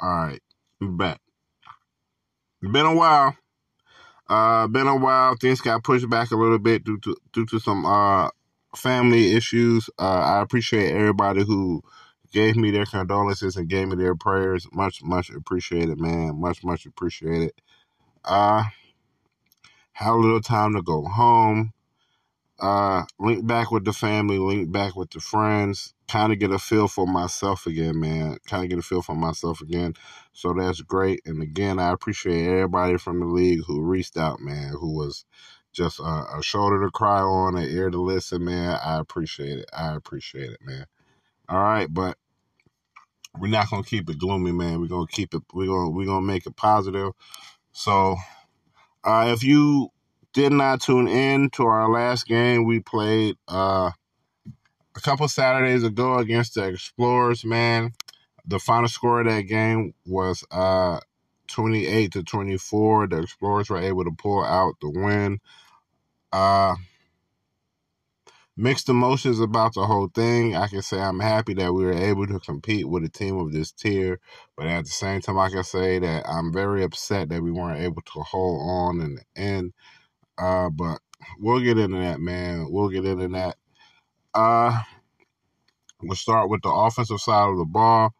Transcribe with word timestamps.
All 0.00 0.16
right, 0.16 0.40
back. 0.80 1.20
Been 2.62 2.86
a 2.86 2.94
while. 2.94 3.36
Uh, 4.28 4.68
been 4.68 4.86
a 4.86 4.96
while. 4.96 5.34
Things 5.34 5.60
got 5.60 5.82
pushed 5.82 6.08
back 6.08 6.30
a 6.30 6.36
little 6.36 6.58
bit 6.58 6.84
due 6.84 6.98
to 6.98 7.16
due 7.32 7.46
to 7.46 7.58
some 7.58 7.84
uh 7.84 8.28
family 8.76 9.34
issues. 9.34 9.90
Uh, 9.98 10.02
I 10.02 10.42
appreciate 10.42 10.92
everybody 10.92 11.44
who 11.44 11.82
gave 12.32 12.56
me 12.56 12.70
their 12.70 12.86
condolences 12.86 13.56
and 13.56 13.68
gave 13.68 13.88
me 13.88 13.96
their 13.96 14.14
prayers. 14.14 14.66
Much, 14.72 15.02
much 15.02 15.30
appreciated, 15.30 16.00
man. 16.00 16.40
Much, 16.40 16.62
much 16.62 16.86
appreciated. 16.86 17.52
Uh, 18.24 18.64
had 20.00 20.12
a 20.12 20.14
little 20.14 20.40
time 20.40 20.74
to 20.74 20.82
go 20.82 21.04
home, 21.04 21.74
uh, 22.58 23.04
link 23.18 23.46
back 23.46 23.70
with 23.70 23.84
the 23.84 23.92
family, 23.92 24.38
link 24.38 24.72
back 24.72 24.96
with 24.96 25.10
the 25.10 25.20
friends, 25.20 25.92
kind 26.08 26.32
of 26.32 26.38
get 26.38 26.50
a 26.50 26.58
feel 26.58 26.88
for 26.88 27.06
myself 27.06 27.66
again, 27.66 28.00
man. 28.00 28.38
Kind 28.46 28.64
of 28.64 28.70
get 28.70 28.78
a 28.78 28.82
feel 28.82 29.02
for 29.02 29.14
myself 29.14 29.60
again. 29.60 29.92
So 30.32 30.54
that's 30.54 30.80
great. 30.80 31.20
And 31.26 31.42
again, 31.42 31.78
I 31.78 31.92
appreciate 31.92 32.48
everybody 32.48 32.96
from 32.96 33.20
the 33.20 33.26
league 33.26 33.64
who 33.66 33.82
reached 33.82 34.16
out, 34.16 34.40
man, 34.40 34.72
who 34.72 34.96
was 34.96 35.26
just 35.72 36.00
a, 36.00 36.24
a 36.38 36.40
shoulder 36.42 36.82
to 36.82 36.90
cry 36.90 37.20
on, 37.20 37.58
an 37.58 37.68
ear 37.68 37.90
to 37.90 38.00
listen, 38.00 38.42
man. 38.42 38.78
I 38.82 38.98
appreciate 38.98 39.58
it. 39.58 39.68
I 39.76 39.94
appreciate 39.94 40.50
it, 40.50 40.60
man. 40.62 40.86
All 41.46 41.62
right, 41.62 41.92
but 41.92 42.16
we're 43.38 43.48
not 43.50 43.68
gonna 43.68 43.82
keep 43.82 44.08
it 44.08 44.18
gloomy, 44.18 44.52
man. 44.52 44.80
We're 44.80 44.86
gonna 44.88 45.06
keep 45.06 45.34
it. 45.34 45.42
We're 45.52 45.66
gonna 45.66 45.90
we're 45.90 46.06
gonna 46.06 46.26
make 46.26 46.46
it 46.46 46.56
positive. 46.56 47.12
So 47.72 48.16
uh, 49.04 49.32
if 49.34 49.42
you 49.42 49.90
did 50.32 50.52
not 50.52 50.80
tune 50.80 51.08
in 51.08 51.50
to 51.50 51.64
our 51.64 51.90
last 51.90 52.26
game, 52.26 52.64
we 52.64 52.80
played 52.80 53.36
uh, 53.48 53.90
a 54.96 55.00
couple 55.00 55.26
Saturdays 55.28 55.84
ago 55.84 56.18
against 56.18 56.54
the 56.54 56.68
Explorers. 56.68 57.44
Man, 57.44 57.92
the 58.46 58.58
final 58.58 58.88
score 58.88 59.20
of 59.20 59.26
that 59.26 59.42
game 59.42 59.94
was 60.06 60.44
uh, 60.50 61.00
28 61.48 62.12
to 62.12 62.22
24. 62.22 63.08
The 63.08 63.22
Explorers 63.22 63.70
were 63.70 63.78
able 63.78 64.04
to 64.04 64.12
pull 64.12 64.44
out 64.44 64.74
the 64.80 64.90
win. 64.90 65.40
Uh, 66.32 66.76
mixed 68.60 68.90
emotions 68.90 69.40
about 69.40 69.72
the 69.72 69.86
whole 69.86 70.08
thing. 70.08 70.54
I 70.54 70.68
can 70.68 70.82
say 70.82 71.00
I'm 71.00 71.18
happy 71.18 71.54
that 71.54 71.72
we 71.72 71.84
were 71.84 71.94
able 71.94 72.26
to 72.26 72.38
compete 72.38 72.86
with 72.86 73.04
a 73.04 73.08
team 73.08 73.38
of 73.38 73.52
this 73.52 73.72
tier, 73.72 74.20
but 74.54 74.66
at 74.66 74.84
the 74.84 74.90
same 74.90 75.22
time, 75.22 75.38
I 75.38 75.48
can 75.48 75.64
say 75.64 75.98
that 75.98 76.28
I'm 76.28 76.52
very 76.52 76.84
upset 76.84 77.30
that 77.30 77.42
we 77.42 77.50
weren't 77.50 77.80
able 77.80 78.02
to 78.02 78.20
hold 78.20 78.60
on 78.68 79.00
in 79.00 79.14
the 79.14 79.40
end. 79.40 79.72
Uh, 80.36 80.68
but 80.68 80.98
we'll 81.38 81.60
get 81.60 81.78
into 81.78 81.98
that, 81.98 82.20
man. 82.20 82.66
We'll 82.68 82.90
get 82.90 83.06
into 83.06 83.28
that. 83.28 83.56
Uh, 84.34 84.82
we'll 86.02 86.14
start 86.14 86.50
with 86.50 86.60
the 86.62 86.70
offensive 86.70 87.20
side 87.20 87.48
of 87.48 87.56
the 87.56 87.64
ball. 87.64 88.10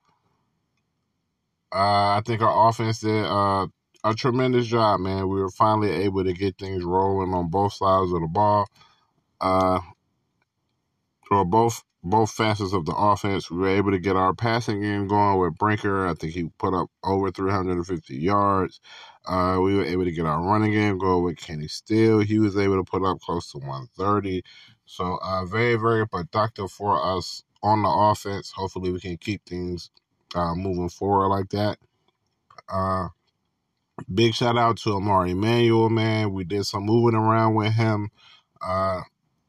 Uh, 1.73 2.17
I 2.17 2.23
think 2.25 2.41
our 2.41 2.69
offense 2.69 3.01
did 3.01 3.25
uh, 3.27 3.67
a 4.05 4.15
tremendous 4.15 4.67
job, 4.67 5.01
man. 5.01 5.29
We 5.29 5.39
were 5.39 5.51
finally 5.51 5.91
able 5.91 6.25
to 6.25 6.33
get 6.33 6.59
things 6.59 6.83
rolling 6.83 7.35
on 7.35 7.51
both 7.51 7.75
sides 7.75 8.11
of 8.11 8.23
the 8.23 8.29
ball. 8.29 8.67
Uh, 9.41 9.81
or 11.31 11.45
both 11.45 11.83
both 12.03 12.31
facets 12.31 12.73
of 12.73 12.87
the 12.87 12.95
offense. 12.95 13.51
We 13.51 13.59
were 13.59 13.69
able 13.69 13.91
to 13.91 13.99
get 13.99 14.17
our 14.17 14.33
passing 14.33 14.81
game 14.81 15.07
going 15.07 15.39
with 15.39 15.59
Brinker. 15.59 16.07
I 16.07 16.15
think 16.15 16.33
he 16.33 16.45
put 16.59 16.73
up 16.75 16.89
over 17.05 17.31
350 17.31 18.17
yards. 18.17 18.81
Uh, 19.27 19.59
we 19.61 19.77
were 19.77 19.85
able 19.85 20.05
to 20.05 20.13
get 20.13 20.25
our 20.25 20.43
running 20.43 20.73
game 20.73 20.99
going 20.99 21.25
with 21.25 21.37
Kenny 21.37 21.69
Steele. 21.69 22.21
He 22.21 22.39
was 22.39 22.57
able 22.57 22.77
to 22.83 22.91
put 22.91 23.05
up 23.05 23.21
close 23.21 23.53
to 23.53 23.59
130. 23.59 24.43
So 24.87 25.19
uh, 25.23 25.45
very, 25.45 25.77
very 25.77 26.09
productive 26.09 26.71
for 26.71 27.03
us 27.19 27.43
on 27.63 27.83
the 27.83 27.91
offense. 27.91 28.51
Hopefully 28.53 28.91
we 28.91 29.01
can 29.01 29.19
keep 29.19 29.45
things 29.45 29.91
uh, 30.35 30.55
moving 30.55 30.89
forward 30.89 31.29
like 31.29 31.51
that. 31.51 31.77
Uh, 32.73 33.09
big 34.13 34.35
shout 34.35 34.57
out 34.57 34.79
to 34.79 34.95
Amari 34.95 35.33
Emanuel, 35.33 35.91
man. 35.91 36.33
We 36.33 36.45
did 36.45 36.65
some 36.65 36.85
moving 36.85 37.15
around 37.15 37.55
with 37.57 37.75
him. 37.75 38.11
Uh, 38.67 39.03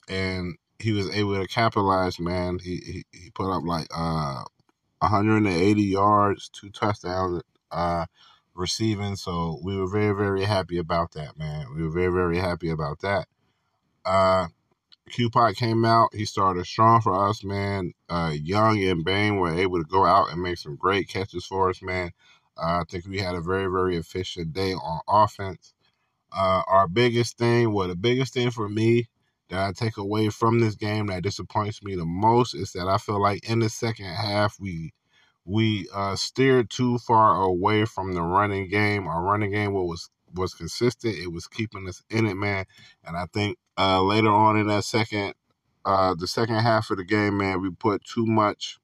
and 0.10 0.56
he 0.82 0.92
was 0.94 1.10
able 1.16 1.36
to 1.42 1.48
capitalize, 1.48 2.20
man. 2.20 2.60
He 2.64 2.78
he, 2.78 3.06
he 3.12 3.30
put 3.32 3.52
up 3.52 3.64
like 3.66 3.88
uh 3.96 4.44
180 5.00 5.84
yards, 5.84 6.50
two 6.50 6.70
touchdowns 6.72 7.44
uh 7.72 8.06
receiving. 8.56 9.16
So 9.16 9.60
we 9.64 9.78
were 9.78 9.88
very, 9.90 10.14
very 10.16 10.46
happy 10.46 10.78
about 10.78 11.14
that, 11.14 11.38
man. 11.38 11.68
We 11.76 11.84
were 11.84 11.92
very, 11.92 12.12
very 12.12 12.38
happy 12.38 12.70
about 12.70 13.02
that. 13.02 13.28
Uh 14.06 14.48
Q-Pot 15.10 15.56
came 15.56 15.86
out. 15.86 16.16
He 16.16 16.26
started 16.26 16.66
strong 16.66 17.02
for 17.02 17.30
us, 17.30 17.44
man. 17.44 17.94
Uh, 18.10 18.34
Young 18.36 18.82
and 18.84 19.04
Bain 19.04 19.38
were 19.38 19.54
able 19.54 19.78
to 19.80 19.90
go 19.90 20.06
out 20.06 20.32
and 20.32 20.42
make 20.42 20.58
some 20.58 20.76
great 20.76 21.10
catches 21.10 21.46
for 21.46 21.70
us, 21.70 21.82
man. 21.82 22.12
Uh, 22.58 22.82
I 22.82 22.84
think 22.90 23.06
we 23.08 23.20
had 23.20 23.36
a 23.36 23.42
very, 23.42 23.68
very 23.72 23.98
efficient 23.98 24.54
day 24.54 24.74
on 24.74 25.02
offense. 25.08 25.74
Uh, 26.36 26.62
our 26.68 26.88
biggest 26.88 27.38
thing, 27.38 27.74
well, 27.74 27.88
the 27.90 27.96
biggest 27.96 28.34
thing 28.34 28.52
for 28.52 28.70
me 28.70 29.10
that 29.52 29.60
I 29.60 29.72
take 29.74 29.98
away 29.98 30.30
from 30.30 30.60
this 30.60 30.76
game 30.76 31.08
that 31.08 31.24
disappoints 31.24 31.84
me 31.84 31.96
the 31.96 32.06
most 32.06 32.56
is 32.56 32.72
that 32.74 32.88
I 32.88 32.98
feel 32.98 33.22
like 33.22 33.48
in 33.48 33.60
the 33.60 33.70
second 33.70 34.08
half 34.08 34.58
we 34.60 34.94
we 35.46 35.88
uh, 35.94 36.16
steered 36.16 36.70
too 36.70 36.98
far 37.00 37.42
away 37.42 37.86
from 37.86 38.14
the 38.14 38.22
running 38.22 38.70
game. 38.70 39.08
Our 39.08 39.22
running 39.24 39.52
game 39.52 39.74
was 39.74 40.10
was 40.34 40.54
consistent. 40.54 41.16
It 41.16 41.32
was 41.32 41.48
keeping 41.48 41.88
us 41.88 42.02
in 42.10 42.26
it, 42.26 42.36
man. 42.36 42.66
And 43.04 43.18
I 43.18 43.26
think 43.34 43.58
uh, 43.78 44.02
later 44.02 44.30
on 44.32 44.58
in 44.58 44.68
that 44.68 44.86
second, 44.86 45.34
uh, 45.84 46.16
the 46.16 46.28
second 46.28 46.56
half 46.56 46.90
of 46.90 46.98
the 46.98 47.04
game, 47.04 47.38
man, 47.38 47.62
we 47.62 47.72
put 47.72 48.04
too 48.06 48.26
much 48.26 48.80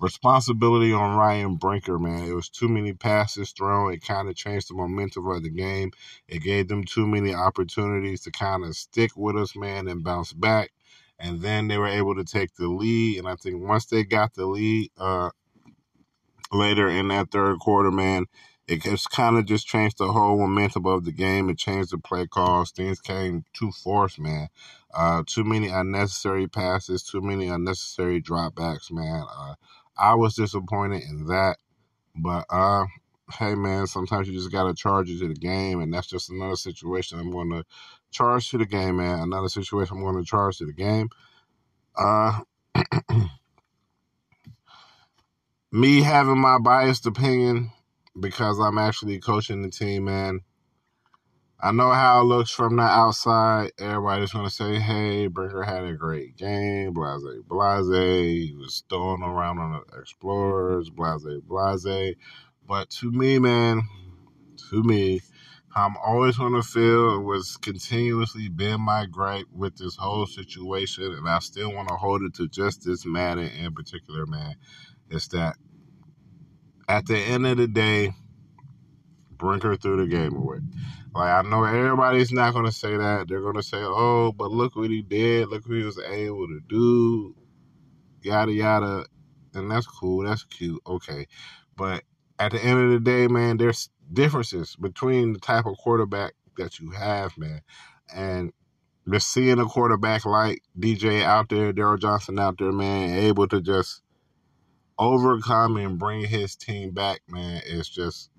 responsibility 0.00 0.92
on 0.92 1.16
Ryan 1.16 1.56
Brinker, 1.56 1.98
man. 1.98 2.24
It 2.28 2.34
was 2.34 2.48
too 2.48 2.68
many 2.68 2.92
passes 2.92 3.52
thrown. 3.52 3.92
It 3.92 4.04
kind 4.04 4.28
of 4.28 4.36
changed 4.36 4.70
the 4.70 4.74
momentum 4.74 5.26
of 5.28 5.42
the 5.42 5.50
game. 5.50 5.92
It 6.28 6.42
gave 6.42 6.68
them 6.68 6.84
too 6.84 7.06
many 7.06 7.34
opportunities 7.34 8.22
to 8.22 8.30
kind 8.30 8.64
of 8.64 8.76
stick 8.76 9.12
with 9.16 9.36
us, 9.36 9.56
man, 9.56 9.88
and 9.88 10.04
bounce 10.04 10.32
back. 10.32 10.72
And 11.18 11.40
then 11.40 11.68
they 11.68 11.78
were 11.78 11.88
able 11.88 12.16
to 12.16 12.24
take 12.24 12.54
the 12.56 12.68
lead. 12.68 13.18
And 13.18 13.28
I 13.28 13.36
think 13.36 13.62
once 13.62 13.86
they 13.86 14.04
got 14.04 14.34
the 14.34 14.46
lead 14.46 14.90
uh, 14.98 15.30
later 16.52 16.88
in 16.88 17.08
that 17.08 17.30
third 17.30 17.58
quarter, 17.60 17.90
man, 17.90 18.26
it 18.66 18.82
just 18.82 19.10
kind 19.10 19.36
of 19.36 19.44
just 19.46 19.66
changed 19.66 19.98
the 19.98 20.10
whole 20.12 20.38
momentum 20.38 20.86
of 20.86 21.04
the 21.04 21.12
game. 21.12 21.50
It 21.50 21.58
changed 21.58 21.90
the 21.92 21.98
play 21.98 22.26
calls. 22.26 22.70
Things 22.70 23.00
came 23.00 23.44
too 23.52 23.70
forced, 23.70 24.18
man. 24.18 24.48
Uh, 24.92 25.22
too 25.26 25.44
many 25.44 25.68
unnecessary 25.68 26.48
passes, 26.48 27.02
too 27.02 27.20
many 27.20 27.48
unnecessary 27.48 28.22
dropbacks, 28.22 28.90
man. 28.90 29.24
Uh, 29.38 29.54
I 29.96 30.14
was 30.14 30.34
disappointed 30.34 31.02
in 31.02 31.26
that. 31.26 31.56
But 32.16 32.46
uh 32.50 32.84
hey 33.38 33.54
man, 33.54 33.86
sometimes 33.86 34.28
you 34.28 34.34
just 34.34 34.52
gotta 34.52 34.74
charge 34.74 35.10
it 35.10 35.18
to 35.20 35.28
the 35.28 35.34
game, 35.34 35.80
and 35.80 35.92
that's 35.92 36.06
just 36.06 36.30
another 36.30 36.56
situation 36.56 37.18
I'm 37.18 37.30
going 37.30 37.50
to 37.50 37.64
charge 38.10 38.50
to 38.50 38.58
the 38.58 38.66
game, 38.66 38.98
man. 38.98 39.20
Another 39.20 39.48
situation 39.48 39.96
I'm 39.96 40.02
going 40.02 40.16
to 40.16 40.24
charge 40.24 40.58
to 40.58 40.66
the 40.66 40.72
game. 40.72 41.08
Uh, 41.96 42.40
me 45.72 46.02
having 46.02 46.38
my 46.38 46.58
biased 46.58 47.06
opinion 47.06 47.70
because 48.18 48.58
I'm 48.58 48.78
actually 48.78 49.18
coaching 49.18 49.62
the 49.62 49.70
team, 49.70 50.04
man. 50.04 50.40
I 51.60 51.72
know 51.72 51.90
how 51.92 52.20
it 52.20 52.24
looks 52.24 52.50
from 52.50 52.76
the 52.76 52.82
outside. 52.82 53.72
Everybody's 53.78 54.32
going 54.32 54.44
to 54.44 54.50
say, 54.50 54.78
hey, 54.78 55.28
Brinker 55.28 55.62
had 55.62 55.84
a 55.84 55.94
great 55.94 56.36
game, 56.36 56.92
blase, 56.92 57.22
blase. 57.46 57.86
He 57.86 58.54
was 58.56 58.84
throwing 58.88 59.22
around 59.22 59.58
on 59.58 59.72
the 59.72 59.98
Explorers, 59.98 60.90
blase, 60.90 61.24
blase. 61.42 62.16
But 62.66 62.90
to 62.90 63.10
me, 63.10 63.38
man, 63.38 63.82
to 64.70 64.82
me, 64.82 65.20
I'm 65.74 65.96
always 65.96 66.36
going 66.36 66.52
to 66.54 66.62
feel 66.62 67.16
it 67.16 67.24
was 67.24 67.56
continuously 67.56 68.48
been 68.48 68.80
my 68.80 69.06
gripe 69.06 69.46
with 69.52 69.76
this 69.76 69.96
whole 69.96 70.26
situation, 70.26 71.04
and 71.04 71.28
I 71.28 71.38
still 71.40 71.72
want 71.72 71.88
to 71.88 71.96
hold 71.96 72.22
it 72.22 72.34
to 72.34 72.48
just 72.48 72.84
this 72.84 73.06
matter 73.06 73.42
in 73.42 73.74
particular, 73.74 74.26
man. 74.26 74.54
Is 75.10 75.28
that 75.28 75.56
at 76.88 77.06
the 77.06 77.18
end 77.18 77.46
of 77.46 77.56
the 77.56 77.66
day, 77.66 78.12
Brinker 79.32 79.76
threw 79.76 79.96
the 79.96 80.06
game 80.06 80.36
away. 80.36 80.58
Like 81.14 81.30
I 81.46 81.48
know 81.48 81.64
everybody's 81.64 82.32
not 82.32 82.54
gonna 82.54 82.72
say 82.72 82.96
that. 82.96 83.28
They're 83.28 83.42
gonna 83.42 83.62
say, 83.62 83.78
"Oh, 83.80 84.32
but 84.32 84.50
look 84.50 84.76
what 84.76 84.90
he 84.90 85.02
did. 85.02 85.48
Look 85.48 85.66
what 85.68 85.78
he 85.78 85.84
was 85.84 85.98
able 85.98 86.48
to 86.48 86.60
do." 86.68 87.36
Yada 88.22 88.52
yada, 88.52 89.06
and 89.54 89.70
that's 89.70 89.86
cool. 89.86 90.24
That's 90.24 90.44
cute. 90.44 90.82
Okay, 90.86 91.26
but 91.76 92.04
at 92.38 92.52
the 92.52 92.64
end 92.64 92.80
of 92.80 92.90
the 92.90 93.00
day, 93.00 93.28
man, 93.28 93.58
there's 93.58 93.90
differences 94.12 94.76
between 94.76 95.34
the 95.34 95.40
type 95.40 95.66
of 95.66 95.76
quarterback 95.78 96.34
that 96.58 96.80
you 96.80 96.90
have, 96.90 97.36
man, 97.38 97.60
and 98.14 98.52
just 99.10 99.32
seeing 99.32 99.58
a 99.60 99.66
quarterback 99.66 100.24
like 100.24 100.62
DJ 100.78 101.22
out 101.22 101.48
there, 101.50 101.72
Daryl 101.72 102.00
Johnson 102.00 102.38
out 102.38 102.58
there, 102.58 102.72
man, 102.72 103.18
able 103.18 103.48
to 103.48 103.60
just 103.60 104.02
overcome 104.98 105.76
and 105.76 105.98
bring 105.98 106.26
his 106.26 106.56
team 106.56 106.92
back, 106.92 107.20
man, 107.28 107.62
is 107.66 107.88
just 107.88 108.30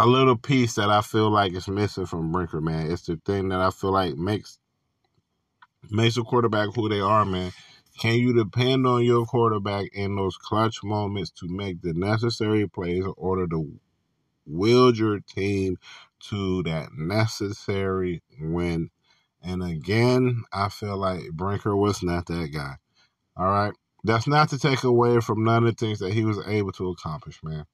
a 0.00 0.06
little 0.06 0.36
piece 0.36 0.76
that 0.76 0.88
I 0.88 1.02
feel 1.02 1.28
like 1.28 1.52
is 1.52 1.68
missing 1.68 2.06
from 2.06 2.32
Brinker, 2.32 2.62
man. 2.62 2.90
It's 2.90 3.02
the 3.02 3.20
thing 3.26 3.50
that 3.50 3.60
I 3.60 3.70
feel 3.70 3.92
like 3.92 4.16
makes 4.16 4.58
makes 5.90 6.16
a 6.16 6.22
quarterback 6.22 6.70
who 6.74 6.88
they 6.88 7.00
are, 7.00 7.26
man. 7.26 7.52
Can 7.98 8.14
you 8.14 8.32
depend 8.32 8.86
on 8.86 9.04
your 9.04 9.26
quarterback 9.26 9.90
in 9.92 10.16
those 10.16 10.38
clutch 10.38 10.82
moments 10.82 11.30
to 11.32 11.48
make 11.48 11.82
the 11.82 11.92
necessary 11.92 12.66
plays 12.66 13.04
in 13.04 13.12
order 13.18 13.46
to 13.48 13.78
wield 14.46 14.96
your 14.96 15.20
team 15.20 15.76
to 16.30 16.62
that 16.62 16.88
necessary 16.96 18.22
win? 18.40 18.88
And 19.42 19.62
again, 19.62 20.44
I 20.50 20.70
feel 20.70 20.96
like 20.96 21.30
Brinker 21.32 21.76
was 21.76 22.02
not 22.02 22.24
that 22.26 22.48
guy. 22.54 22.76
All 23.36 23.50
right. 23.50 23.74
That's 24.02 24.26
not 24.26 24.48
to 24.48 24.58
take 24.58 24.82
away 24.82 25.20
from 25.20 25.44
none 25.44 25.66
of 25.66 25.76
the 25.76 25.86
things 25.86 25.98
that 25.98 26.14
he 26.14 26.24
was 26.24 26.38
able 26.46 26.72
to 26.72 26.88
accomplish, 26.88 27.38
man. 27.42 27.66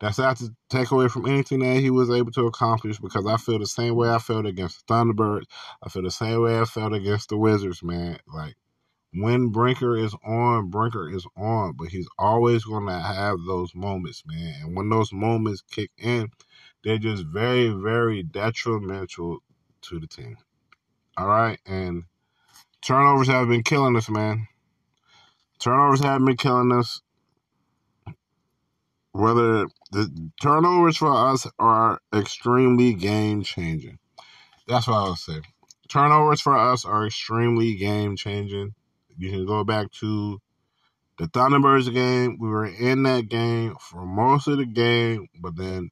That's 0.00 0.18
not 0.18 0.38
to 0.38 0.48
take 0.70 0.90
away 0.90 1.08
from 1.08 1.26
anything 1.26 1.60
that 1.60 1.76
he 1.76 1.90
was 1.90 2.10
able 2.10 2.32
to 2.32 2.46
accomplish 2.46 2.98
because 2.98 3.26
I 3.26 3.36
feel 3.36 3.58
the 3.58 3.66
same 3.66 3.94
way 3.94 4.10
I 4.10 4.18
felt 4.18 4.46
against 4.46 4.86
the 4.86 4.94
Thunderbirds. 4.94 5.44
I 5.82 5.90
feel 5.90 6.02
the 6.02 6.10
same 6.10 6.40
way 6.40 6.58
I 6.58 6.64
felt 6.64 6.94
against 6.94 7.28
the 7.28 7.36
Wizards, 7.36 7.82
man. 7.82 8.18
Like 8.26 8.56
when 9.12 9.48
Brinker 9.48 9.96
is 9.96 10.14
on, 10.24 10.70
Brinker 10.70 11.10
is 11.10 11.26
on, 11.36 11.74
but 11.76 11.88
he's 11.88 12.08
always 12.18 12.64
going 12.64 12.86
to 12.86 12.98
have 12.98 13.36
those 13.46 13.74
moments, 13.74 14.22
man. 14.26 14.54
And 14.62 14.76
when 14.76 14.88
those 14.88 15.12
moments 15.12 15.62
kick 15.70 15.90
in, 15.98 16.30
they're 16.82 16.96
just 16.96 17.24
very, 17.26 17.68
very 17.68 18.22
detrimental 18.22 19.40
to 19.82 20.00
the 20.00 20.06
team. 20.06 20.38
All 21.18 21.26
right. 21.26 21.58
And 21.66 22.04
turnovers 22.80 23.28
have 23.28 23.48
been 23.48 23.64
killing 23.64 23.96
us, 23.96 24.08
man. 24.08 24.46
Turnovers 25.58 26.00
have 26.00 26.24
been 26.24 26.38
killing 26.38 26.72
us 26.72 27.02
whether 29.12 29.66
the 29.90 30.30
turnovers 30.40 30.96
for 30.96 31.12
us 31.12 31.46
are 31.58 32.00
extremely 32.14 32.94
game 32.94 33.42
changing. 33.42 33.98
That's 34.68 34.86
what 34.86 34.96
I 34.96 35.08
would 35.08 35.18
say. 35.18 35.40
Turnovers 35.88 36.40
for 36.40 36.56
us 36.56 36.84
are 36.84 37.06
extremely 37.06 37.74
game 37.74 38.16
changing. 38.16 38.74
You 39.16 39.30
can 39.30 39.46
go 39.46 39.64
back 39.64 39.90
to 40.00 40.40
the 41.18 41.26
Thunderbirds 41.26 41.92
game. 41.92 42.38
We 42.40 42.48
were 42.48 42.66
in 42.66 43.02
that 43.02 43.28
game 43.28 43.74
for 43.80 44.06
most 44.06 44.46
of 44.46 44.58
the 44.58 44.66
game, 44.66 45.28
but 45.40 45.56
then 45.56 45.90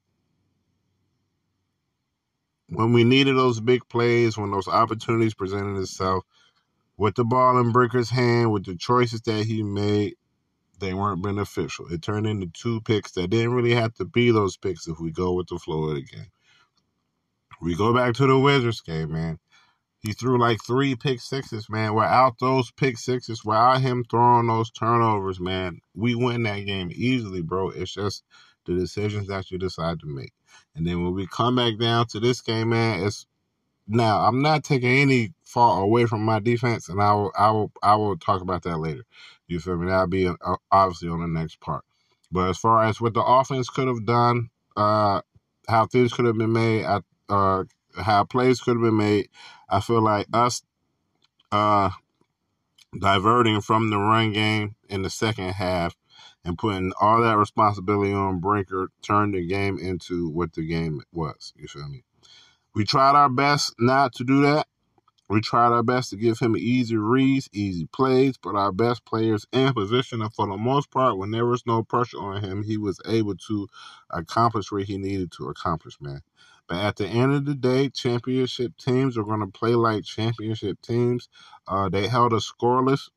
when 2.68 2.92
we 2.92 3.02
needed 3.02 3.36
those 3.36 3.60
big 3.60 3.88
plays, 3.88 4.38
when 4.38 4.50
those 4.50 4.68
opportunities 4.68 5.34
presented 5.34 5.80
itself, 5.80 6.24
with 6.96 7.14
the 7.14 7.24
ball 7.24 7.58
in 7.58 7.72
Brinker's 7.72 8.10
hand, 8.10 8.52
with 8.52 8.64
the 8.64 8.76
choices 8.76 9.20
that 9.22 9.44
he 9.44 9.62
made, 9.62 10.14
they 10.78 10.94
weren't 10.94 11.22
beneficial. 11.22 11.86
It 11.92 12.02
turned 12.02 12.26
into 12.26 12.48
two 12.48 12.80
picks 12.82 13.12
that 13.12 13.30
didn't 13.30 13.54
really 13.54 13.74
have 13.74 13.94
to 13.94 14.04
be 14.04 14.30
those 14.30 14.56
picks 14.56 14.86
if 14.86 14.98
we 15.00 15.10
go 15.10 15.32
with 15.32 15.48
the 15.48 15.58
Florida 15.58 16.00
game. 16.00 16.30
We 17.60 17.74
go 17.74 17.92
back 17.94 18.14
to 18.14 18.26
the 18.26 18.38
Wizards 18.38 18.80
game, 18.80 19.12
man. 19.12 19.38
He 20.00 20.12
threw 20.12 20.38
like 20.38 20.58
three 20.64 20.94
pick 20.94 21.20
sixes, 21.20 21.68
man. 21.68 21.94
Without 21.94 22.38
those 22.38 22.70
pick 22.70 22.96
sixes, 22.98 23.44
without 23.44 23.80
him 23.80 24.04
throwing 24.08 24.46
those 24.46 24.70
turnovers, 24.70 25.40
man, 25.40 25.80
we 25.94 26.14
win 26.14 26.44
that 26.44 26.60
game 26.60 26.90
easily, 26.94 27.42
bro. 27.42 27.70
It's 27.70 27.92
just 27.92 28.22
the 28.64 28.74
decisions 28.74 29.26
that 29.28 29.50
you 29.50 29.58
decide 29.58 29.98
to 30.00 30.06
make. 30.06 30.32
And 30.76 30.86
then 30.86 31.02
when 31.02 31.14
we 31.14 31.26
come 31.26 31.56
back 31.56 31.78
down 31.78 32.06
to 32.08 32.20
this 32.20 32.40
game, 32.40 32.68
man, 32.68 33.04
it's 33.04 33.26
now 33.88 34.20
I'm 34.20 34.40
not 34.40 34.62
taking 34.62 34.90
any 34.90 35.32
fault 35.48 35.82
away 35.82 36.04
from 36.04 36.22
my 36.22 36.38
defense, 36.38 36.88
and 36.88 37.00
I 37.00 37.14
will, 37.14 37.32
I 37.36 37.50
will, 37.50 37.72
I 37.82 37.96
will 37.96 38.16
talk 38.18 38.42
about 38.42 38.62
that 38.64 38.76
later. 38.78 39.04
You 39.46 39.60
feel 39.60 39.78
me? 39.78 39.86
That'll 39.86 40.06
be 40.06 40.26
uh, 40.26 40.56
obviously 40.70 41.08
on 41.08 41.20
the 41.20 41.26
next 41.26 41.60
part. 41.60 41.84
But 42.30 42.50
as 42.50 42.58
far 42.58 42.84
as 42.84 43.00
what 43.00 43.14
the 43.14 43.22
offense 43.22 43.70
could 43.70 43.88
have 43.88 44.04
done, 44.04 44.50
uh, 44.76 45.22
how 45.66 45.86
things 45.86 46.12
could 46.12 46.26
have 46.26 46.36
been 46.36 46.52
made, 46.52 46.84
uh, 46.84 47.64
how 47.96 48.24
plays 48.24 48.60
could 48.60 48.76
have 48.76 48.82
been 48.82 48.98
made, 48.98 49.30
I 49.70 49.80
feel 49.80 50.02
like 50.02 50.26
us 50.34 50.62
uh, 51.50 51.90
diverting 52.98 53.62
from 53.62 53.88
the 53.88 53.98
run 53.98 54.32
game 54.32 54.74
in 54.90 55.00
the 55.00 55.10
second 55.10 55.52
half 55.52 55.96
and 56.44 56.58
putting 56.58 56.92
all 57.00 57.22
that 57.22 57.38
responsibility 57.38 58.12
on 58.12 58.40
Brinker 58.40 58.90
turned 59.00 59.34
the 59.34 59.46
game 59.46 59.78
into 59.78 60.28
what 60.28 60.52
the 60.52 60.66
game 60.66 61.00
was. 61.10 61.54
You 61.56 61.68
feel 61.68 61.88
me? 61.88 62.04
We 62.74 62.84
tried 62.84 63.16
our 63.16 63.30
best 63.30 63.74
not 63.78 64.12
to 64.14 64.24
do 64.24 64.42
that. 64.42 64.66
We 65.28 65.42
tried 65.42 65.72
our 65.72 65.82
best 65.82 66.10
to 66.10 66.16
give 66.16 66.38
him 66.38 66.56
easy 66.56 66.96
reads, 66.96 67.50
easy 67.52 67.86
plays, 67.86 68.38
but 68.38 68.54
our 68.54 68.72
best 68.72 69.04
players 69.04 69.46
in 69.52 69.74
position. 69.74 70.22
And 70.22 70.32
for 70.32 70.46
the 70.46 70.56
most 70.56 70.90
part, 70.90 71.18
when 71.18 71.30
there 71.32 71.44
was 71.44 71.66
no 71.66 71.82
pressure 71.82 72.18
on 72.18 72.42
him, 72.42 72.62
he 72.62 72.78
was 72.78 72.98
able 73.06 73.36
to 73.48 73.68
accomplish 74.10 74.72
what 74.72 74.84
he 74.84 74.96
needed 74.96 75.30
to 75.32 75.48
accomplish, 75.48 76.00
man. 76.00 76.22
But 76.66 76.78
at 76.78 76.96
the 76.96 77.06
end 77.06 77.34
of 77.34 77.44
the 77.44 77.54
day, 77.54 77.90
championship 77.90 78.76
teams 78.78 79.18
are 79.18 79.24
going 79.24 79.40
to 79.40 79.46
play 79.46 79.74
like 79.74 80.04
championship 80.04 80.80
teams. 80.80 81.28
Uh, 81.66 81.90
they 81.90 82.08
held 82.08 82.32
us 82.32 82.50
scoreless. 82.50 83.10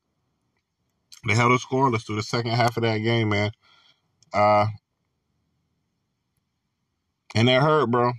They 1.26 1.36
held 1.36 1.54
us 1.54 1.66
scoreless 1.66 2.06
through 2.06 2.18
the 2.18 2.24
second 2.24 2.52
half 2.52 2.76
of 2.76 2.84
that 2.84 2.98
game, 2.98 3.30
man. 3.30 3.52
Uh, 4.34 4.68
and 7.36 7.50
it 7.50 7.62
hurt, 7.62 7.90
bro. 7.90 8.14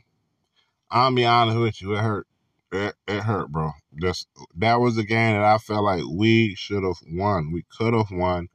I'll 0.90 1.14
be 1.14 1.26
honest 1.26 1.58
with 1.58 1.82
you, 1.82 1.94
it 1.94 2.00
hurt 2.00 2.26
it, 2.72 2.94
it 3.06 3.20
hurt, 3.22 3.52
bro. 3.52 3.72
Just 4.00 4.28
that 4.56 4.80
was 4.80 4.96
a 4.98 5.04
game 5.04 5.34
that 5.34 5.44
I 5.44 5.58
felt 5.58 5.84
like 5.84 6.02
we 6.10 6.54
should 6.54 6.82
have 6.82 6.96
won. 7.06 7.52
We 7.52 7.64
could 7.76 7.94
have 7.94 8.10
won. 8.10 8.48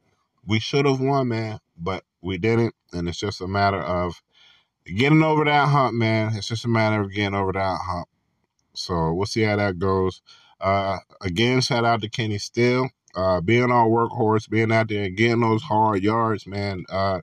We 0.46 0.58
should 0.58 0.86
have 0.86 1.00
won, 1.00 1.28
man, 1.28 1.60
but 1.76 2.04
we 2.20 2.38
didn't. 2.38 2.74
And 2.92 3.08
it's 3.08 3.18
just 3.18 3.40
a 3.40 3.48
matter 3.48 3.80
of 3.80 4.20
getting 4.84 5.22
over 5.22 5.44
that 5.44 5.68
hump, 5.68 5.94
man. 5.94 6.32
It's 6.34 6.48
just 6.48 6.64
a 6.64 6.68
matter 6.68 7.00
of 7.00 7.12
getting 7.12 7.34
over 7.34 7.52
that 7.52 7.78
hump. 7.82 8.08
So 8.74 9.12
we'll 9.12 9.26
see 9.26 9.42
how 9.42 9.56
that 9.56 9.78
goes. 9.78 10.22
Uh, 10.60 10.98
again, 11.20 11.60
shout 11.60 11.84
out 11.84 12.00
to 12.02 12.08
Kenny 12.08 12.38
Steele. 12.38 12.88
Uh, 13.14 13.40
being 13.40 13.70
our 13.72 13.88
workhorse, 13.88 14.48
being 14.48 14.70
out 14.70 14.88
there 14.88 15.04
and 15.04 15.16
getting 15.16 15.40
those 15.40 15.62
hard 15.62 16.02
yards, 16.02 16.46
man. 16.46 16.84
Uh, 16.88 17.20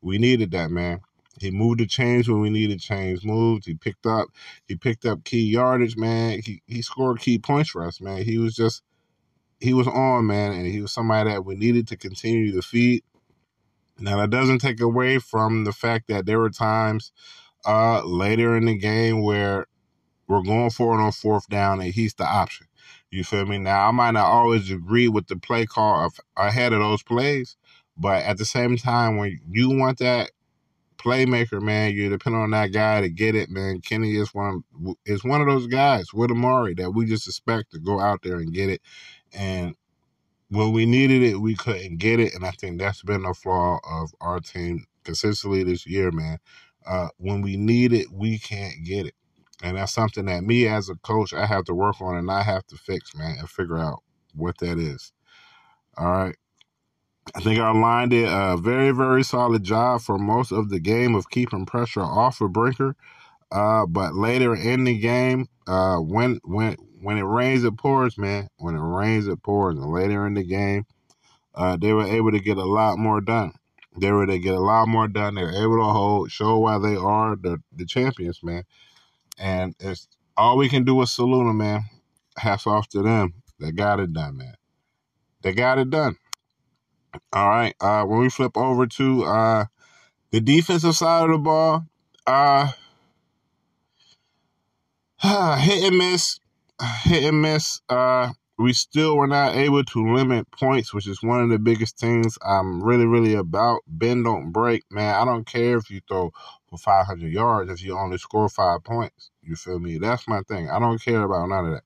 we 0.00 0.18
needed 0.18 0.50
that, 0.52 0.70
man. 0.70 1.00
He 1.42 1.50
moved 1.50 1.80
the 1.80 1.86
chains 1.86 2.28
when 2.28 2.40
we 2.40 2.50
needed 2.50 2.80
chains 2.80 3.24
moved. 3.24 3.66
He 3.66 3.74
picked 3.74 4.06
up 4.06 4.28
he 4.66 4.76
picked 4.76 5.06
up 5.06 5.24
key 5.24 5.42
yardage, 5.42 5.96
man. 5.96 6.40
He 6.44 6.62
he 6.66 6.82
scored 6.82 7.20
key 7.20 7.38
points 7.38 7.70
for 7.70 7.84
us, 7.84 8.00
man. 8.00 8.24
He 8.24 8.38
was 8.38 8.54
just 8.54 8.82
he 9.60 9.74
was 9.74 9.88
on, 9.88 10.26
man, 10.26 10.52
and 10.52 10.66
he 10.66 10.80
was 10.80 10.92
somebody 10.92 11.30
that 11.30 11.44
we 11.44 11.56
needed 11.56 11.88
to 11.88 11.96
continue 11.96 12.52
to 12.52 12.62
feed. 12.62 13.02
Now 13.98 14.18
that 14.18 14.30
doesn't 14.30 14.60
take 14.60 14.80
away 14.80 15.18
from 15.18 15.64
the 15.64 15.72
fact 15.72 16.08
that 16.08 16.26
there 16.26 16.38
were 16.38 16.50
times 16.50 17.12
uh 17.66 18.02
later 18.04 18.56
in 18.56 18.66
the 18.66 18.78
game 18.78 19.22
where 19.22 19.66
we're 20.28 20.42
going 20.42 20.70
for 20.70 20.98
it 20.98 21.02
on 21.02 21.12
fourth 21.12 21.48
down 21.48 21.80
and 21.80 21.92
he's 21.92 22.14
the 22.14 22.24
option. 22.24 22.66
You 23.10 23.24
feel 23.24 23.46
me? 23.46 23.58
Now 23.58 23.88
I 23.88 23.90
might 23.90 24.12
not 24.12 24.26
always 24.26 24.70
agree 24.70 25.08
with 25.08 25.28
the 25.28 25.36
play 25.36 25.66
call 25.66 26.06
of 26.06 26.20
ahead 26.36 26.72
of 26.72 26.80
those 26.80 27.02
plays, 27.02 27.56
but 27.96 28.22
at 28.24 28.38
the 28.38 28.44
same 28.44 28.76
time 28.76 29.16
when 29.16 29.40
you 29.48 29.70
want 29.70 29.98
that 29.98 30.30
playmaker, 30.98 31.60
man. 31.62 31.92
You 31.92 32.08
depend 32.10 32.36
on 32.36 32.50
that 32.50 32.72
guy 32.72 33.00
to 33.00 33.08
get 33.08 33.34
it, 33.34 33.50
man. 33.50 33.80
Kenny 33.80 34.16
is 34.16 34.34
one 34.34 34.62
is 35.06 35.24
one 35.24 35.40
of 35.40 35.46
those 35.46 35.66
guys 35.66 36.12
with 36.12 36.30
Amari 36.30 36.74
that 36.74 36.90
we 36.90 37.06
just 37.06 37.26
expect 37.26 37.72
to 37.72 37.78
go 37.78 38.00
out 38.00 38.22
there 38.22 38.36
and 38.36 38.52
get 38.52 38.68
it. 38.68 38.82
And 39.32 39.74
when 40.50 40.72
we 40.72 40.86
needed 40.86 41.22
it, 41.22 41.40
we 41.40 41.54
couldn't 41.54 41.98
get 41.98 42.20
it, 42.20 42.34
and 42.34 42.44
I 42.44 42.50
think 42.52 42.78
that's 42.78 43.02
been 43.02 43.24
a 43.24 43.34
flaw 43.34 43.80
of 43.88 44.10
our 44.20 44.40
team 44.40 44.86
consistently 45.04 45.62
this 45.62 45.86
year, 45.86 46.10
man. 46.10 46.38
Uh, 46.86 47.08
when 47.18 47.42
we 47.42 47.56
need 47.56 47.92
it, 47.92 48.10
we 48.10 48.38
can't 48.38 48.82
get 48.84 49.06
it, 49.06 49.14
and 49.62 49.76
that's 49.76 49.92
something 49.92 50.26
that 50.26 50.44
me 50.44 50.66
as 50.66 50.88
a 50.88 50.94
coach 50.96 51.34
I 51.34 51.46
have 51.46 51.64
to 51.64 51.74
work 51.74 52.00
on 52.00 52.16
and 52.16 52.30
I 52.30 52.42
have 52.42 52.66
to 52.68 52.76
fix, 52.76 53.14
man, 53.14 53.36
and 53.38 53.48
figure 53.48 53.78
out 53.78 54.02
what 54.34 54.58
that 54.58 54.78
is. 54.78 55.12
All 55.96 56.10
right. 56.10 56.36
I 57.34 57.40
think 57.40 57.60
our 57.60 57.74
line 57.74 58.08
did 58.08 58.28
a 58.28 58.56
very, 58.56 58.90
very 58.90 59.22
solid 59.22 59.62
job 59.62 60.00
for 60.00 60.18
most 60.18 60.52
of 60.52 60.70
the 60.70 60.80
game 60.80 61.14
of 61.14 61.30
keeping 61.30 61.66
pressure 61.66 62.02
off 62.02 62.40
of 62.40 62.52
Brinker. 62.52 62.96
Uh, 63.50 63.86
but 63.86 64.14
later 64.14 64.54
in 64.54 64.84
the 64.84 64.98
game, 64.98 65.46
uh, 65.66 65.96
when 65.96 66.40
when 66.44 66.76
when 67.00 67.18
it 67.18 67.22
rains, 67.22 67.64
it 67.64 67.76
pours, 67.76 68.18
man. 68.18 68.48
When 68.58 68.74
it 68.74 68.80
rains, 68.80 69.26
it 69.26 69.42
pours. 69.42 69.76
And 69.76 69.90
later 69.90 70.26
in 70.26 70.34
the 70.34 70.44
game, 70.44 70.84
uh, 71.54 71.76
they 71.76 71.92
were 71.92 72.06
able 72.06 72.32
to 72.32 72.40
get 72.40 72.56
a 72.56 72.64
lot 72.64 72.98
more 72.98 73.20
done. 73.20 73.52
They 73.96 74.12
were 74.12 74.24
able 74.24 74.32
to 74.34 74.38
get 74.38 74.54
a 74.54 74.60
lot 74.60 74.88
more 74.88 75.08
done. 75.08 75.34
They 75.34 75.42
were 75.42 75.50
able 75.62 75.78
to 75.78 75.92
hold, 75.92 76.30
show 76.30 76.58
why 76.58 76.78
they 76.78 76.96
are 76.96 77.36
the 77.36 77.58
the 77.72 77.86
champions, 77.86 78.42
man. 78.42 78.64
And 79.38 79.74
it's 79.80 80.08
all 80.36 80.56
we 80.56 80.68
can 80.68 80.84
do 80.84 81.00
is 81.02 81.10
salute 81.10 81.46
them, 81.46 81.58
man. 81.58 81.82
Hats 82.36 82.66
off 82.66 82.88
to 82.90 83.02
them. 83.02 83.34
They 83.58 83.72
got 83.72 84.00
it 84.00 84.12
done, 84.12 84.36
man. 84.36 84.54
They 85.42 85.52
got 85.52 85.78
it 85.78 85.90
done. 85.90 86.16
All 87.32 87.48
right. 87.48 87.74
Uh, 87.80 88.04
when 88.04 88.20
we 88.20 88.30
flip 88.30 88.56
over 88.56 88.86
to 88.86 89.24
uh, 89.24 89.64
the 90.30 90.40
defensive 90.40 90.96
side 90.96 91.24
of 91.24 91.30
the 91.30 91.38
ball, 91.38 91.86
uh, 92.26 92.72
hit 95.58 95.84
and 95.84 95.98
miss, 95.98 96.40
hit 97.02 97.24
and 97.24 97.42
miss. 97.42 97.80
Uh, 97.88 98.30
we 98.58 98.72
still 98.72 99.16
were 99.16 99.28
not 99.28 99.54
able 99.54 99.84
to 99.84 100.14
limit 100.14 100.50
points, 100.50 100.92
which 100.92 101.06
is 101.06 101.22
one 101.22 101.40
of 101.40 101.48
the 101.48 101.58
biggest 101.58 101.96
things 101.98 102.36
I'm 102.44 102.82
really, 102.82 103.06
really 103.06 103.34
about. 103.34 103.82
Bend 103.86 104.24
don't 104.24 104.50
break, 104.50 104.82
man. 104.90 105.14
I 105.14 105.24
don't 105.24 105.46
care 105.46 105.76
if 105.76 105.90
you 105.90 106.00
throw 106.08 106.32
for 106.68 106.76
500 106.76 107.32
yards 107.32 107.70
if 107.70 107.82
you 107.82 107.96
only 107.96 108.18
score 108.18 108.48
five 108.48 108.82
points. 108.82 109.30
You 109.42 109.54
feel 109.54 109.78
me? 109.78 109.98
That's 109.98 110.26
my 110.26 110.40
thing. 110.42 110.68
I 110.68 110.80
don't 110.80 111.00
care 111.00 111.22
about 111.22 111.48
none 111.48 111.66
of 111.66 111.72
that 111.74 111.84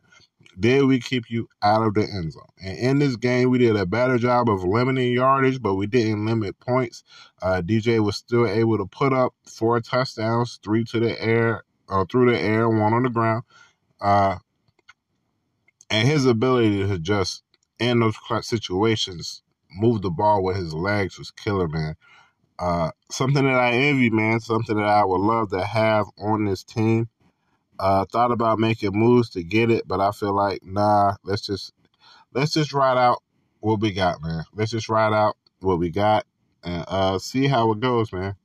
did 0.59 0.85
we 0.85 1.01
keep 1.01 1.31
you 1.31 1.49
out 1.63 1.83
of 1.83 1.95
the 1.95 2.03
end 2.03 2.33
zone? 2.33 2.43
And 2.63 2.79
in 2.79 2.99
this 2.99 3.17
game, 3.17 3.51
we 3.51 3.59
did 3.59 3.77
a 3.77 3.87
better 3.87 4.19
job 4.19 4.49
of 4.49 4.65
limiting 4.65 5.13
yardage, 5.13 5.61
but 5.61 5.75
we 5.75 5.87
didn't 5.87 6.27
limit 6.27 6.59
points. 6.61 7.05
Uh, 7.41 7.63
DJ 7.63 8.01
was 8.01 8.17
still 8.17 8.47
able 8.47 8.79
to 8.79 8.87
put 8.87 9.13
up 9.13 9.35
four 9.47 9.81
touchdowns, 9.81 10.59
three 10.63 10.85
to 10.85 11.01
the 11.01 11.21
air, 11.23 11.65
or 11.89 12.07
through 12.07 12.31
the 12.31 12.39
air, 12.39 12.69
one 12.69 12.93
on 12.93 13.03
the 13.03 13.11
ground. 13.11 13.45
Uh, 14.01 14.37
and 15.91 16.09
his 16.09 16.27
ability 16.27 16.87
to 16.87 16.99
just 16.99 17.43
in 17.79 18.01
those 18.01 18.17
situations 18.43 19.43
move 19.75 20.03
the 20.03 20.11
ball 20.11 20.43
with 20.43 20.57
his 20.57 20.75
legs 20.75 21.19
was 21.19 21.31
killer, 21.31 21.69
man. 21.69 21.97
Uh, 22.59 22.91
something 23.11 23.45
that 23.45 23.55
I 23.55 23.73
envy, 23.73 24.11
man. 24.11 24.41
Something 24.41 24.77
that 24.77 24.87
I 24.87 25.05
would 25.05 25.21
love 25.21 25.51
to 25.51 25.65
have 25.65 26.07
on 26.19 26.45
this 26.45 26.63
team. 26.63 27.09
Uh, 27.79 28.05
thought 28.13 28.31
about 28.31 28.59
making 28.59 28.93
moves 28.93 29.31
to 29.31 29.43
get 29.43 29.71
it, 29.71 29.87
but 29.87 30.01
I 30.01 30.13
feel 30.13 30.35
like 30.35 30.65
nah. 30.65 31.15
Let's 31.25 31.43
just 31.43 31.73
let's 32.33 32.53
just 32.53 32.73
ride 32.73 32.99
out 32.99 33.23
what 33.61 33.81
we 33.81 33.93
got, 33.93 34.23
man. 34.23 34.45
Let's 34.55 34.71
just 34.71 34.89
ride 34.89 35.13
out 35.13 35.37
what 35.61 35.79
we 35.79 35.91
got 35.91 36.27
and 36.63 36.85
uh, 36.89 37.19
see 37.19 37.47
how 37.47 37.73
it 37.73 37.81
goes, 37.81 38.13
man. 38.13 38.37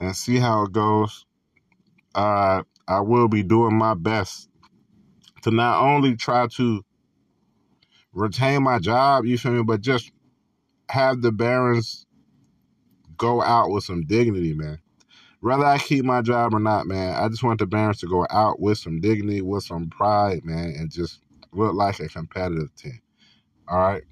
And 0.00 0.14
see 0.14 0.36
how 0.36 0.64
it 0.64 0.72
goes. 0.72 1.24
Uh, 2.14 2.62
I 2.86 3.00
will 3.00 3.28
be 3.28 3.42
doing 3.42 3.76
my 3.76 3.94
best 3.94 4.48
to 5.42 5.50
not 5.50 5.82
only 5.82 6.16
try 6.16 6.46
to 6.56 6.84
retain 8.12 8.62
my 8.62 8.78
job, 8.78 9.24
you 9.24 9.38
feel 9.38 9.52
me, 9.52 9.62
but 9.62 9.80
just 9.80 10.10
have 10.88 11.20
the 11.20 11.32
Barons 11.32 12.06
go 13.16 13.42
out 13.42 13.70
with 13.70 13.84
some 13.84 14.04
dignity, 14.04 14.54
man 14.54 14.78
whether 15.40 15.64
I 15.64 15.78
keep 15.78 16.04
my 16.04 16.22
job 16.22 16.54
or 16.54 16.60
not, 16.60 16.86
man, 16.86 17.14
I 17.14 17.28
just 17.28 17.42
want 17.42 17.60
the 17.60 17.66
Barons 17.66 17.98
to 18.00 18.06
go 18.06 18.26
out 18.30 18.60
with 18.60 18.78
some 18.78 19.00
dignity, 19.00 19.40
with 19.40 19.64
some 19.64 19.88
pride, 19.88 20.44
man, 20.44 20.74
and 20.78 20.90
just 20.90 21.20
look 21.52 21.74
like 21.74 22.00
a 22.00 22.08
competitive 22.08 22.74
team. 22.76 23.00
All 23.68 23.78
right. 23.78 24.02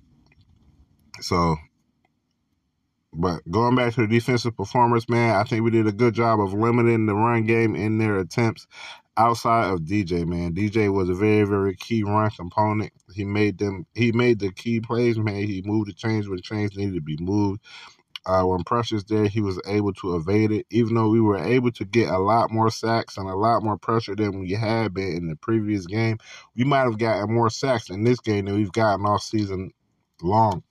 So, 1.21 1.57
but 3.13 3.41
going 3.51 3.75
back 3.75 3.95
to 3.95 4.03
the 4.03 4.07
defensive 4.07 4.57
performance, 4.57 5.09
man, 5.09 5.35
I 5.37 5.45
think 5.45 5.65
we 5.65 5.71
did 5.71 5.87
a 5.87 5.93
good 5.93 6.15
job 6.15 6.41
of 6.41 6.53
limiting 6.53 7.07
the 7.07 7.15
run 7.15 7.45
game 7.47 7.75
in 7.75 7.99
their 7.99 8.19
attempts 8.19 8.67
outside 9.17 9.71
of 9.71 9.81
DJ, 9.81 10.27
man. 10.27 10.55
DJ 10.55 10.93
was 10.93 11.09
a 11.09 11.15
very, 11.15 11.45
very 11.45 11.75
key 11.75 12.03
run 12.03 12.31
component. 12.31 12.93
He 13.15 13.25
made 13.25 13.59
them 13.59 13.87
he 13.95 14.13
made 14.13 14.39
the 14.39 14.53
key 14.53 14.81
plays, 14.81 15.19
man. 15.19 15.37
He 15.37 15.63
moved 15.65 15.89
the 15.89 15.95
chains 15.95 16.29
when 16.29 16.37
the 16.37 16.43
chains 16.43 16.77
needed 16.77 16.95
to 16.95 17.01
be 17.01 17.17
moved. 17.19 17.63
Uh, 18.27 18.43
when 18.43 18.65
Precious 18.65 19.05
there, 19.05 19.29
he 19.29 19.41
was 19.41 19.61
able 19.69 19.93
to 19.95 20.17
evade 20.17 20.53
it, 20.53 20.67
even 20.71 20.97
though 20.97 21.09
we 21.09 21.21
were 21.21 21.39
able 21.39 21.71
to 21.73 21.85
get 21.85 22.11
a 22.11 22.19
lot 22.19 22.51
more 22.51 22.71
sacks 22.71 23.17
and 23.17 23.31
a 23.31 23.37
lot 23.37 23.63
more 23.63 23.79
pressure 23.79 24.17
than 24.17 24.41
we 24.41 24.51
had 24.53 24.93
been 24.93 25.17
in 25.17 25.29
the 25.29 25.37
previous 25.37 25.87
game. 25.87 26.19
We 26.57 26.65
might 26.65 26.81
have 26.85 26.99
gotten 26.99 27.33
more 27.33 27.51
sacks 27.51 27.89
in 27.89 28.05
this 28.05 28.21
game 28.21 28.47
than 28.47 28.57
we've 28.57 28.73
gotten 28.73 29.07
all 29.07 29.21
season 29.21 29.71
long. 30.23 30.65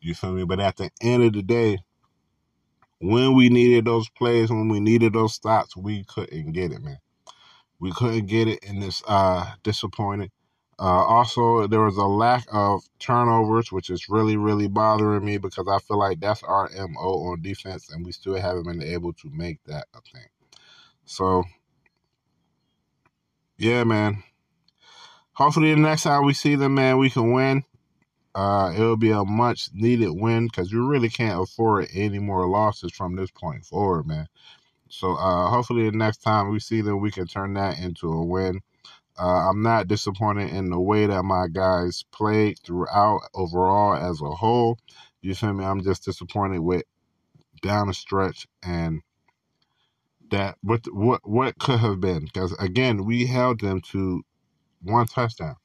You 0.00 0.14
feel 0.14 0.32
me? 0.32 0.44
But 0.44 0.60
at 0.60 0.76
the 0.76 0.90
end 1.02 1.22
of 1.22 1.34
the 1.34 1.42
day, 1.42 1.78
when 3.00 3.34
we 3.34 3.50
needed 3.50 3.84
those 3.84 4.08
plays, 4.10 4.50
when 4.50 4.68
we 4.68 4.80
needed 4.80 5.12
those 5.12 5.34
stops, 5.34 5.76
we 5.76 6.04
couldn't 6.04 6.52
get 6.52 6.72
it, 6.72 6.82
man. 6.82 6.98
We 7.78 7.92
couldn't 7.92 8.26
get 8.26 8.48
it, 8.48 8.60
and 8.66 8.82
it's 8.82 9.02
uh, 9.06 9.52
disappointing. 9.62 10.30
Uh, 10.78 11.04
also, 11.06 11.66
there 11.66 11.80
was 11.80 11.96
a 11.96 12.04
lack 12.04 12.44
of 12.52 12.82
turnovers, 12.98 13.72
which 13.72 13.88
is 13.88 14.10
really, 14.10 14.36
really 14.36 14.68
bothering 14.68 15.24
me 15.24 15.38
because 15.38 15.66
I 15.68 15.78
feel 15.78 15.98
like 15.98 16.20
that's 16.20 16.42
our 16.42 16.70
MO 16.76 17.30
on 17.32 17.40
defense, 17.40 17.90
and 17.90 18.04
we 18.04 18.12
still 18.12 18.34
haven't 18.34 18.64
been 18.64 18.82
able 18.82 19.14
to 19.14 19.30
make 19.30 19.62
that 19.64 19.86
a 19.94 20.00
thing. 20.02 20.26
So, 21.06 21.44
yeah, 23.56 23.84
man. 23.84 24.22
Hopefully, 25.32 25.74
the 25.74 25.80
next 25.80 26.02
time 26.02 26.26
we 26.26 26.34
see 26.34 26.56
them, 26.56 26.74
man, 26.74 26.98
we 26.98 27.08
can 27.08 27.32
win. 27.32 27.64
Uh, 28.34 28.70
it'll 28.74 28.98
be 28.98 29.12
a 29.12 29.24
much 29.24 29.70
needed 29.72 30.10
win 30.10 30.46
because 30.46 30.70
we 30.70 30.78
really 30.78 31.08
can't 31.08 31.42
afford 31.42 31.88
any 31.94 32.18
more 32.18 32.46
losses 32.46 32.92
from 32.92 33.16
this 33.16 33.30
point 33.30 33.64
forward, 33.64 34.06
man. 34.06 34.26
So, 34.90 35.14
uh, 35.14 35.48
hopefully, 35.48 35.88
the 35.88 35.96
next 35.96 36.18
time 36.18 36.50
we 36.50 36.60
see 36.60 36.82
them, 36.82 37.00
we 37.00 37.10
can 37.10 37.26
turn 37.26 37.54
that 37.54 37.78
into 37.78 38.12
a 38.12 38.22
win. 38.22 38.60
Uh, 39.18 39.48
I'm 39.50 39.62
not 39.62 39.88
disappointed 39.88 40.50
in 40.50 40.70
the 40.70 40.80
way 40.80 41.06
that 41.06 41.22
my 41.22 41.46
guys 41.52 42.04
played 42.12 42.58
throughout 42.64 43.20
overall 43.34 43.94
as 43.94 44.20
a 44.20 44.30
whole. 44.30 44.78
You 45.22 45.34
feel 45.34 45.52
me? 45.54 45.64
I'm 45.64 45.82
just 45.82 46.04
disappointed 46.04 46.60
with 46.60 46.84
down 47.62 47.88
the 47.88 47.94
stretch 47.94 48.46
and 48.62 49.00
that 50.30 50.56
what 50.62 50.80
what 50.92 51.20
what 51.24 51.58
could 51.58 51.78
have 51.78 52.00
been 52.00 52.24
because 52.24 52.52
again 52.60 53.04
we 53.04 53.26
held 53.26 53.60
them 53.60 53.80
to 53.80 54.22
one 54.82 55.06
touchdown 55.06 55.56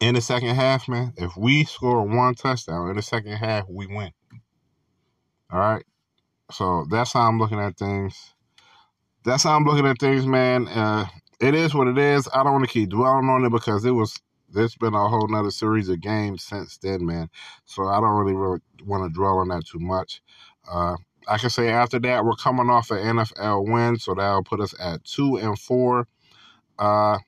in 0.00 0.14
the 0.14 0.20
second 0.20 0.54
half, 0.54 0.88
man. 0.88 1.12
If 1.16 1.36
we 1.36 1.64
score 1.64 2.06
one 2.06 2.34
touchdown 2.34 2.90
in 2.90 2.96
the 2.96 3.02
second 3.02 3.32
half, 3.32 3.66
we 3.68 3.86
win. 3.86 4.12
All 5.52 5.58
right. 5.58 5.84
So 6.50 6.86
that's 6.90 7.12
how 7.12 7.22
I'm 7.28 7.38
looking 7.38 7.60
at 7.60 7.76
things. 7.76 8.34
That's 9.24 9.42
how 9.44 9.56
I'm 9.56 9.64
looking 9.64 9.86
at 9.86 9.98
things, 9.98 10.26
man. 10.26 10.68
Uh, 10.68 11.06
it 11.44 11.54
is 11.54 11.74
what 11.74 11.88
it 11.88 11.98
is. 11.98 12.28
I 12.32 12.42
don't 12.42 12.52
want 12.52 12.64
to 12.64 12.70
keep 12.70 12.90
dwelling 12.90 13.28
on 13.28 13.44
it 13.44 13.50
because 13.50 13.84
it 13.84 13.90
was 13.90 14.18
there's 14.50 14.76
been 14.76 14.94
a 14.94 15.08
whole 15.08 15.26
nother 15.28 15.50
series 15.50 15.88
of 15.88 16.00
games 16.00 16.42
since 16.42 16.78
then, 16.78 17.04
man. 17.04 17.28
So 17.66 17.86
I 17.86 18.00
don't 18.00 18.16
really, 18.16 18.34
really 18.34 18.60
want 18.84 19.04
to 19.04 19.14
dwell 19.14 19.38
on 19.38 19.48
that 19.48 19.66
too 19.66 19.80
much. 19.80 20.22
Uh, 20.70 20.96
I 21.26 21.38
can 21.38 21.50
say 21.50 21.68
after 21.68 21.98
that, 22.00 22.24
we're 22.24 22.36
coming 22.36 22.70
off 22.70 22.90
an 22.90 22.98
NFL 22.98 23.70
win, 23.70 23.98
so 23.98 24.14
that'll 24.14 24.44
put 24.44 24.60
us 24.60 24.74
at 24.80 25.04
two 25.04 25.36
and 25.36 25.58
four. 25.58 26.06
Uh, 26.78 27.18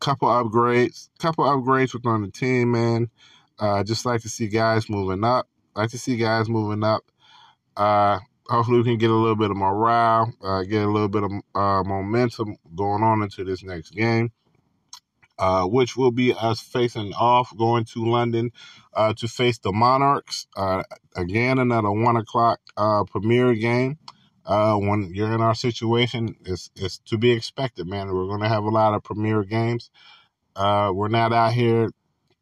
couple 0.00 0.28
upgrades, 0.28 1.08
couple 1.18 1.44
upgrades 1.44 1.92
within 1.92 2.22
the 2.22 2.30
team, 2.30 2.72
man. 2.72 3.10
Uh, 3.58 3.84
just 3.84 4.06
like 4.06 4.22
to 4.22 4.28
see 4.28 4.48
guys 4.48 4.88
moving 4.88 5.22
up. 5.22 5.48
Like 5.76 5.90
to 5.90 5.98
see 5.98 6.16
guys 6.16 6.48
moving 6.48 6.82
up. 6.82 7.04
Uh, 7.76 8.18
hopefully 8.50 8.78
we 8.78 8.84
can 8.84 8.98
get 8.98 9.10
a 9.10 9.14
little 9.14 9.36
bit 9.36 9.50
of 9.50 9.56
morale, 9.56 10.32
uh, 10.42 10.62
get 10.64 10.82
a 10.82 10.90
little 10.90 11.08
bit 11.08 11.22
of 11.22 11.30
uh, 11.54 11.84
momentum 11.84 12.56
going 12.74 13.02
on 13.02 13.22
into 13.22 13.44
this 13.44 13.62
next 13.62 13.90
game, 13.90 14.32
uh, 15.38 15.64
which 15.64 15.96
will 15.96 16.10
be 16.10 16.34
us 16.34 16.60
facing 16.60 17.14
off, 17.14 17.56
going 17.56 17.84
to 17.84 18.04
London 18.04 18.50
uh, 18.94 19.14
to 19.14 19.28
face 19.28 19.58
the 19.58 19.70
Monarchs. 19.70 20.48
Uh, 20.56 20.82
again, 21.14 21.60
another 21.60 21.92
one 21.92 22.16
o'clock 22.16 22.60
uh, 22.76 23.04
premier 23.04 23.54
game. 23.54 23.98
when 24.44 25.12
you're 25.14 25.32
in 25.32 25.40
our 25.40 25.54
situation, 25.54 26.34
it's, 26.44 26.70
it's 26.74 26.98
to 26.98 27.16
be 27.16 27.30
expected, 27.30 27.86
man. 27.86 28.08
We're 28.08 28.26
going 28.26 28.40
to 28.40 28.48
have 28.48 28.64
a 28.64 28.68
lot 28.68 28.94
of 28.94 29.04
premier 29.04 29.44
games. 29.44 29.90
we're 30.56 31.08
not 31.08 31.32
out 31.32 31.52
here 31.52 31.90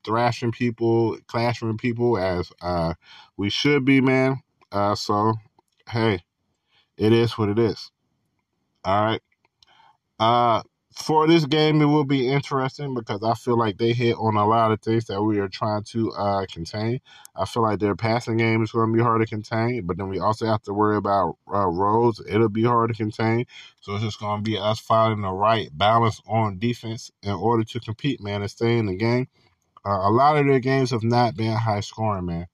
thrashing 0.07 0.53
people, 0.53 1.19
clashing 1.27 1.77
people 1.77 2.17
as 2.17 2.51
we 3.37 3.51
should 3.51 3.85
be, 3.85 4.01
man. 4.01 4.43
so 4.95 5.35
hey, 5.89 6.21
it 6.97 7.13
is 7.13 7.39
what 7.39 7.49
it 7.49 7.59
is. 7.59 7.91
All 8.85 9.05
right. 9.05 9.21
Uh, 10.19 10.63
for 10.99 11.29
this 11.29 11.47
game, 11.47 11.81
it 11.81 11.87
will 11.87 12.05
be 12.05 12.29
interesting 12.29 12.93
because 12.93 13.23
I 13.23 13.35
feel 13.35 13.57
like 13.57 13.79
they 13.79 13.93
hit 13.93 14.17
on 14.19 14.37
a 14.37 14.47
lot 14.47 14.73
of 14.73 14.81
things 14.81 15.05
that 15.05 15.23
we 15.23 15.39
are 15.39 15.49
trying 15.49 15.85
to 15.85 16.11
uh, 16.13 16.47
contain. 16.53 17.01
I 17.37 17.45
feel 17.45 17.63
like 17.63 17.79
their 17.79 17.95
passing 17.95 18.39
game 18.39 18.63
is 18.63 18.73
going 18.73 18.91
to 18.91 18.97
be 18.97 19.03
hard 19.03 19.21
to 19.21 19.27
contain, 19.27 19.87
but 19.87 19.97
then 19.97 20.09
we 20.09 20.19
also 20.19 20.47
have 20.47 20.63
to 20.63 20.73
worry 20.73 20.97
about 20.97 21.37
uh, 21.53 21.67
Rhodes. 21.67 22.21
It'll 22.29 22.49
be 22.49 22.65
hard 22.65 22.91
to 22.91 22.97
contain. 22.97 23.47
So 23.81 23.95
it's 23.95 24.03
just 24.03 24.19
going 24.19 24.43
to 24.43 24.51
be 24.51 24.59
us 24.59 24.81
finding 24.81 25.23
the 25.23 25.31
right 25.31 25.69
balance 25.73 26.21
on 26.27 26.59
defense 26.59 27.13
in 27.23 27.33
order 27.33 27.63
to 27.63 27.81
compete, 27.81 28.21
man, 28.21 28.43
and 28.43 28.51
stay 28.51 28.77
in 28.77 28.87
the 28.87 28.97
game. 28.97 29.29
Uh, 29.87 30.09
a 30.09 30.11
lot 30.11 30.37
of 30.37 30.47
their 30.47 30.59
games 30.59 30.91
have 30.91 31.05
not 31.05 31.37
been 31.37 31.55
high 31.55 31.81
scoring, 31.81 32.27
man. 32.27 32.47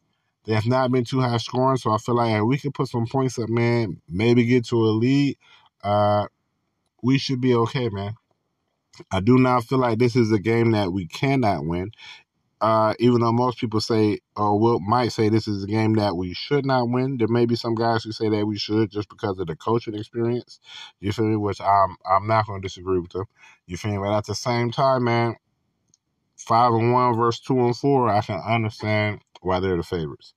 They 0.45 0.55
have 0.55 0.67
not 0.67 0.93
been 0.93 1.05
too 1.05 1.21
high 1.21 1.39
scoring, 1.39 1.79
so 1.79 1.91
I 1.91 1.99
feel 1.99 2.17
like 2.17 2.43
we 2.43 2.59
could 2.59 2.75
put 2.75 2.89
some 2.89 3.07
points 3.07 3.39
up, 3.39 3.49
man, 3.49 4.01
maybe 4.09 4.45
get 4.45 4.67
to 4.67 4.77
a 4.77 4.89
lead, 4.89 5.39
uh, 5.83 6.27
we 7.03 7.19
should 7.19 7.41
be 7.41 7.55
okay, 7.55 7.89
man. 7.89 8.15
I 9.11 9.21
do 9.21 9.39
not 9.39 9.65
feel 9.65 9.79
like 9.79 9.99
this 9.99 10.17
is 10.17 10.33
a 10.33 10.39
game 10.39 10.73
that 10.73 10.93
we 10.93 11.07
cannot 11.07 11.67
win. 11.67 11.91
Uh, 12.61 12.95
even 12.99 13.21
though 13.21 13.33
most 13.33 13.59
people 13.59 13.81
say, 13.81 14.21
or 14.37 14.59
will 14.59 14.81
might 14.81 15.13
say, 15.13 15.29
this 15.29 15.47
is 15.47 15.65
a 15.65 15.67
game 15.67 15.95
that 15.95 16.17
we 16.17 16.33
should 16.33 16.65
not 16.65 16.89
win. 16.89 17.19
There 17.19 17.29
may 17.29 17.45
be 17.45 17.57
some 17.57 17.75
guys 17.75 18.05
who 18.05 18.13
say 18.13 18.31
that 18.31 18.47
we 18.47 18.57
should 18.57 18.91
just 18.91 19.11
because 19.11 19.39
of 19.39 19.47
the 19.47 19.57
coaching 19.57 19.95
experience. 19.95 20.61
You 21.01 21.13
feel 21.13 21.27
me? 21.27 21.37
Which 21.37 21.61
I'm 21.61 21.97
I'm 22.11 22.27
not 22.27 22.47
to 22.47 22.61
disagree 22.61 23.01
with 23.01 23.11
them. 23.11 23.27
You 23.67 23.77
feel 23.77 23.93
me? 23.93 23.99
But 23.99 24.17
at 24.17 24.25
the 24.27 24.35
same 24.35 24.71
time, 24.71 25.05
man, 25.05 25.37
five 26.37 26.73
and 26.73 26.93
one 26.93 27.15
versus 27.17 27.41
two 27.41 27.59
and 27.67 27.77
four, 27.77 28.09
I 28.09 28.23
can 28.23 28.41
understand 28.41 29.21
why 29.45 29.61
they're 29.61 29.77
the 29.77 29.83
favorites. 29.83 30.35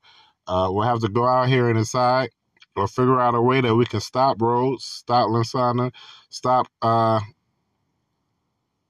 Uh, 0.48 0.70
we'll 0.72 0.88
have 0.88 1.02
to 1.02 1.10
go 1.10 1.26
out 1.28 1.50
here 1.50 1.70
and 1.70 1.78
decide 1.78 2.30
or 2.76 2.88
figure 2.88 3.20
out 3.20 3.36
a 3.36 3.42
way 3.42 3.60
that 3.60 3.76
we 3.76 3.86
can 3.86 4.00
stop 4.00 4.42
Rhodes, 4.42 4.86
stop 4.86 5.30
Linsana, 5.30 5.92
stop 6.30 6.68
uh, 6.82 7.20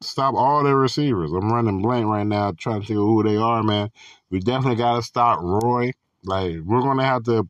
stop 0.02 0.36
all 0.36 0.64
their 0.64 0.76
receivers. 0.78 1.32
I'm 1.32 1.52
running 1.52 1.82
blank 1.82 2.06
right 2.06 2.26
now, 2.28 2.54
trying 2.58 2.82
to 2.82 2.88
think 2.88 2.98
of 2.98 3.06
who 3.06 3.24
they 3.24 3.38
are, 3.38 3.64
man. 3.64 3.90
We 4.30 4.40
definitely 4.40 4.76
got 4.76 4.98
to 4.98 5.02
stop 5.02 5.40
Roy. 5.42 5.92
Like 6.24 6.58
we're 6.64 6.82
gonna 6.82 7.06
have 7.06 7.24
to 7.24 7.48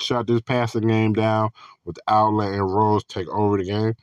shut 0.00 0.26
this 0.26 0.40
passing 0.40 0.88
game 0.88 1.12
down 1.12 1.50
without 1.84 2.30
letting 2.30 2.60
Rhodes 2.60 3.04
take 3.04 3.28
over 3.28 3.58
the 3.58 3.64
game. 3.64 3.94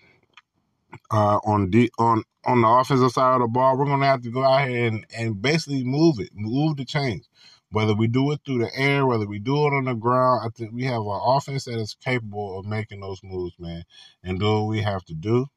Uh, 1.11 1.39
on 1.43 1.69
the 1.69 1.91
on 1.99 2.23
on 2.45 2.61
the 2.61 2.67
offensive 2.67 3.11
side 3.11 3.35
of 3.35 3.41
the 3.41 3.47
ball, 3.47 3.77
we're 3.77 3.85
gonna 3.85 4.05
have 4.05 4.21
to 4.21 4.31
go 4.31 4.43
out 4.43 4.67
here 4.67 4.87
and, 4.87 5.05
and 5.15 5.41
basically 5.41 5.83
move 5.83 6.19
it, 6.19 6.29
move 6.33 6.77
the 6.77 6.85
chains. 6.85 7.27
Whether 7.71 7.93
we 7.93 8.07
do 8.07 8.31
it 8.31 8.41
through 8.45 8.59
the 8.59 8.71
air, 8.75 9.05
whether 9.05 9.27
we 9.27 9.39
do 9.39 9.55
it 9.67 9.73
on 9.73 9.85
the 9.85 9.93
ground, 9.93 10.41
I 10.43 10.49
think 10.49 10.73
we 10.73 10.85
have 10.85 11.01
an 11.01 11.19
offense 11.23 11.65
that 11.65 11.79
is 11.79 11.95
capable 12.03 12.57
of 12.57 12.65
making 12.65 13.01
those 13.01 13.21
moves, 13.23 13.53
man, 13.59 13.83
and 14.23 14.39
do 14.39 14.61
what 14.61 14.69
we 14.69 14.81
have 14.81 15.05
to 15.05 15.13
do. 15.13 15.47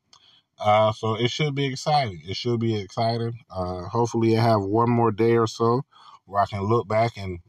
Uh, 0.59 0.93
so 0.93 1.15
it 1.15 1.31
should 1.31 1.55
be 1.55 1.67
exciting. 1.67 2.21
It 2.27 2.37
should 2.37 2.61
be 2.61 2.77
exciting. 2.77 3.41
Uh, 3.51 3.85
hopefully, 3.85 4.37
I 4.37 4.43
have 4.43 4.63
one 4.63 4.91
more 4.91 5.11
day 5.11 5.37
or 5.37 5.47
so 5.47 5.83
where 6.27 6.43
I 6.43 6.47
can 6.47 6.63
look 6.63 6.87
back 6.87 7.17
and 7.17 7.41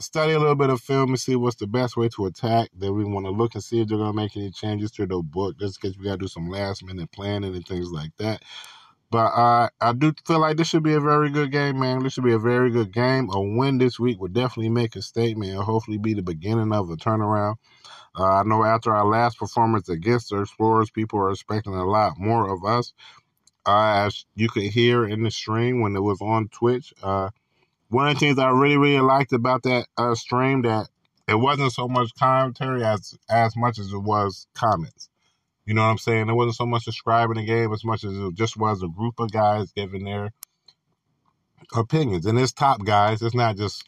study 0.00 0.32
a 0.32 0.38
little 0.38 0.54
bit 0.54 0.70
of 0.70 0.80
film 0.80 1.10
and 1.10 1.20
see 1.20 1.36
what's 1.36 1.56
the 1.56 1.66
best 1.66 1.96
way 1.96 2.08
to 2.08 2.26
attack. 2.26 2.70
Then 2.74 2.94
we 2.94 3.04
want 3.04 3.26
to 3.26 3.30
look 3.30 3.54
and 3.54 3.62
see 3.62 3.80
if 3.80 3.88
they're 3.88 3.98
going 3.98 4.10
to 4.12 4.16
make 4.16 4.36
any 4.36 4.50
changes 4.50 4.90
to 4.92 5.06
the 5.06 5.22
book, 5.22 5.58
just 5.58 5.80
because 5.80 5.98
we 5.98 6.04
got 6.04 6.12
to 6.12 6.18
do 6.18 6.28
some 6.28 6.48
last 6.48 6.84
minute 6.84 7.10
planning 7.12 7.54
and 7.54 7.66
things 7.66 7.90
like 7.90 8.16
that. 8.18 8.42
But 9.10 9.26
uh, 9.28 9.70
I 9.80 9.92
do 9.94 10.12
feel 10.26 10.40
like 10.40 10.58
this 10.58 10.68
should 10.68 10.82
be 10.82 10.92
a 10.92 11.00
very 11.00 11.30
good 11.30 11.50
game, 11.50 11.80
man. 11.80 12.02
This 12.02 12.12
should 12.12 12.24
be 12.24 12.34
a 12.34 12.38
very 12.38 12.70
good 12.70 12.92
game. 12.92 13.30
A 13.30 13.40
win 13.40 13.78
this 13.78 13.98
week 13.98 14.20
would 14.20 14.34
definitely 14.34 14.68
make 14.68 14.96
a 14.96 15.02
statement 15.02 15.52
and 15.52 15.62
hopefully 15.62 15.96
be 15.96 16.12
the 16.12 16.22
beginning 16.22 16.72
of 16.72 16.90
a 16.90 16.96
turnaround. 16.96 17.56
Uh, 18.18 18.40
I 18.40 18.42
know 18.42 18.64
after 18.64 18.94
our 18.94 19.06
last 19.06 19.38
performance 19.38 19.88
against 19.88 20.30
the 20.30 20.40
Explorers, 20.40 20.90
people 20.90 21.20
are 21.20 21.30
expecting 21.30 21.74
a 21.74 21.86
lot 21.86 22.18
more 22.18 22.52
of 22.52 22.64
us. 22.64 22.92
Uh, 23.66 24.06
as 24.06 24.24
you 24.34 24.48
could 24.48 24.64
hear 24.64 25.06
in 25.06 25.22
the 25.22 25.30
stream 25.30 25.80
when 25.80 25.94
it 25.94 26.00
was 26.00 26.20
on 26.20 26.48
Twitch, 26.48 26.92
uh, 27.02 27.30
one 27.88 28.08
of 28.08 28.14
the 28.14 28.20
things 28.20 28.38
I 28.38 28.50
really, 28.50 28.76
really 28.76 29.00
liked 29.00 29.32
about 29.32 29.62
that 29.62 29.86
uh, 29.96 30.14
stream 30.14 30.62
that 30.62 30.88
it 31.26 31.34
wasn't 31.34 31.72
so 31.72 31.88
much 31.88 32.14
commentary 32.14 32.84
as 32.84 33.14
as 33.28 33.56
much 33.56 33.78
as 33.78 33.92
it 33.92 33.98
was 33.98 34.46
comments. 34.54 35.10
You 35.68 35.74
know 35.74 35.82
what 35.82 35.90
I'm 35.90 35.98
saying? 35.98 36.30
It 36.30 36.34
wasn't 36.34 36.56
so 36.56 36.64
much 36.64 36.86
describing 36.86 37.36
the 37.36 37.44
game 37.44 37.74
as 37.74 37.84
much 37.84 38.02
as 38.02 38.16
it 38.16 38.34
just 38.34 38.56
was 38.56 38.82
a 38.82 38.88
group 38.88 39.20
of 39.20 39.30
guys 39.30 39.70
giving 39.70 40.06
their 40.06 40.30
opinions. 41.76 42.24
And 42.24 42.38
it's 42.38 42.52
top 42.54 42.86
guys. 42.86 43.20
It's 43.20 43.34
not 43.34 43.58
just 43.58 43.86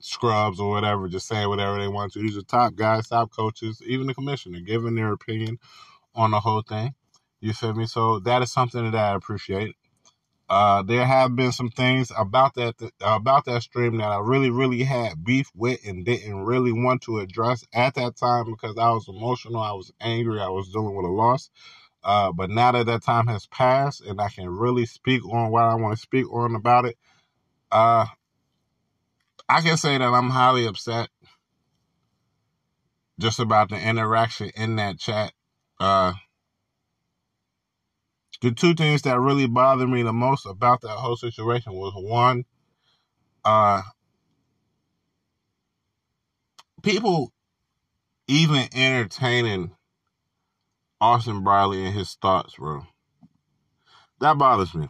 scrubs 0.00 0.58
or 0.58 0.70
whatever, 0.70 1.06
just 1.06 1.28
saying 1.28 1.46
whatever 1.50 1.78
they 1.78 1.88
want 1.88 2.14
to. 2.14 2.20
These 2.20 2.38
are 2.38 2.42
top 2.42 2.74
guys, 2.74 3.08
top 3.08 3.30
coaches, 3.30 3.82
even 3.86 4.06
the 4.06 4.14
commissioner 4.14 4.60
giving 4.60 4.94
their 4.94 5.12
opinion 5.12 5.58
on 6.14 6.30
the 6.30 6.40
whole 6.40 6.62
thing. 6.62 6.94
You 7.40 7.52
feel 7.52 7.74
me? 7.74 7.86
So 7.86 8.20
that 8.20 8.40
is 8.40 8.50
something 8.50 8.90
that 8.90 8.94
I 8.94 9.14
appreciate. 9.14 9.76
Uh, 10.48 10.82
there 10.82 11.04
have 11.04 11.36
been 11.36 11.52
some 11.52 11.68
things 11.70 12.10
about 12.16 12.54
that 12.54 12.74
about 13.02 13.44
that 13.44 13.62
stream 13.62 13.98
that 13.98 14.10
I 14.10 14.18
really, 14.18 14.50
really 14.50 14.82
had 14.82 15.22
beef 15.24 15.50
with 15.54 15.86
and 15.86 16.06
didn't 16.06 16.36
really 16.44 16.72
want 16.72 17.02
to 17.02 17.18
address 17.18 17.64
at 17.74 17.94
that 17.96 18.16
time 18.16 18.46
because 18.46 18.78
I 18.78 18.90
was 18.90 19.08
emotional, 19.08 19.60
I 19.60 19.72
was 19.72 19.92
angry, 20.00 20.40
I 20.40 20.48
was 20.48 20.70
dealing 20.72 20.94
with 20.96 21.04
a 21.04 21.10
loss. 21.10 21.50
Uh, 22.02 22.32
but 22.32 22.48
now 22.48 22.72
that 22.72 22.86
that 22.86 23.02
time 23.02 23.26
has 23.26 23.46
passed 23.46 24.00
and 24.00 24.20
I 24.20 24.28
can 24.30 24.48
really 24.48 24.86
speak 24.86 25.24
on 25.26 25.50
what 25.50 25.64
I 25.64 25.74
want 25.74 25.96
to 25.96 26.00
speak 26.02 26.32
on 26.32 26.54
about 26.54 26.86
it, 26.86 26.96
uh, 27.70 28.06
I 29.48 29.60
can 29.60 29.76
say 29.76 29.98
that 29.98 30.04
I'm 30.04 30.30
highly 30.30 30.66
upset 30.66 31.10
just 33.20 33.40
about 33.40 33.68
the 33.70 33.80
interaction 33.80 34.50
in 34.56 34.76
that 34.76 34.98
chat. 34.98 35.32
Uh, 35.80 36.14
the 38.40 38.52
two 38.52 38.74
things 38.74 39.02
that 39.02 39.20
really 39.20 39.46
bothered 39.46 39.88
me 39.88 40.02
the 40.02 40.12
most 40.12 40.46
about 40.46 40.80
that 40.82 40.90
whole 40.90 41.16
situation 41.16 41.72
was 41.72 41.92
one, 41.96 42.44
uh, 43.44 43.82
people 46.82 47.32
even 48.28 48.68
entertaining 48.74 49.72
Austin 51.00 51.42
Briley 51.42 51.84
and 51.84 51.94
his 51.94 52.14
thoughts, 52.14 52.54
bro. 52.56 52.82
That 54.20 54.38
bothers 54.38 54.74
me. 54.74 54.88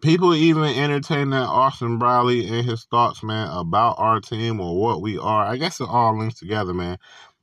People 0.00 0.34
even 0.34 0.64
entertaining 0.64 1.32
Austin 1.34 1.98
Briley 1.98 2.46
and 2.46 2.64
his 2.64 2.84
thoughts, 2.84 3.22
man, 3.24 3.48
about 3.50 3.96
our 3.98 4.20
team 4.20 4.60
or 4.60 4.80
what 4.80 5.02
we 5.02 5.18
are. 5.18 5.44
I 5.44 5.56
guess 5.56 5.80
it 5.80 5.88
all 5.88 6.16
links 6.16 6.38
together, 6.38 6.72
man. 6.72 6.98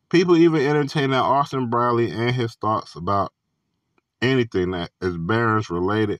People 0.09 0.37
even 0.37 0.61
entertaining 0.61 1.13
Austin 1.17 1.69
Briley 1.69 2.11
and 2.11 2.33
his 2.33 2.55
thoughts 2.55 2.95
about 2.95 3.33
anything 4.21 4.71
that 4.71 4.91
is 5.01 5.17
Barons 5.17 5.69
related 5.69 6.19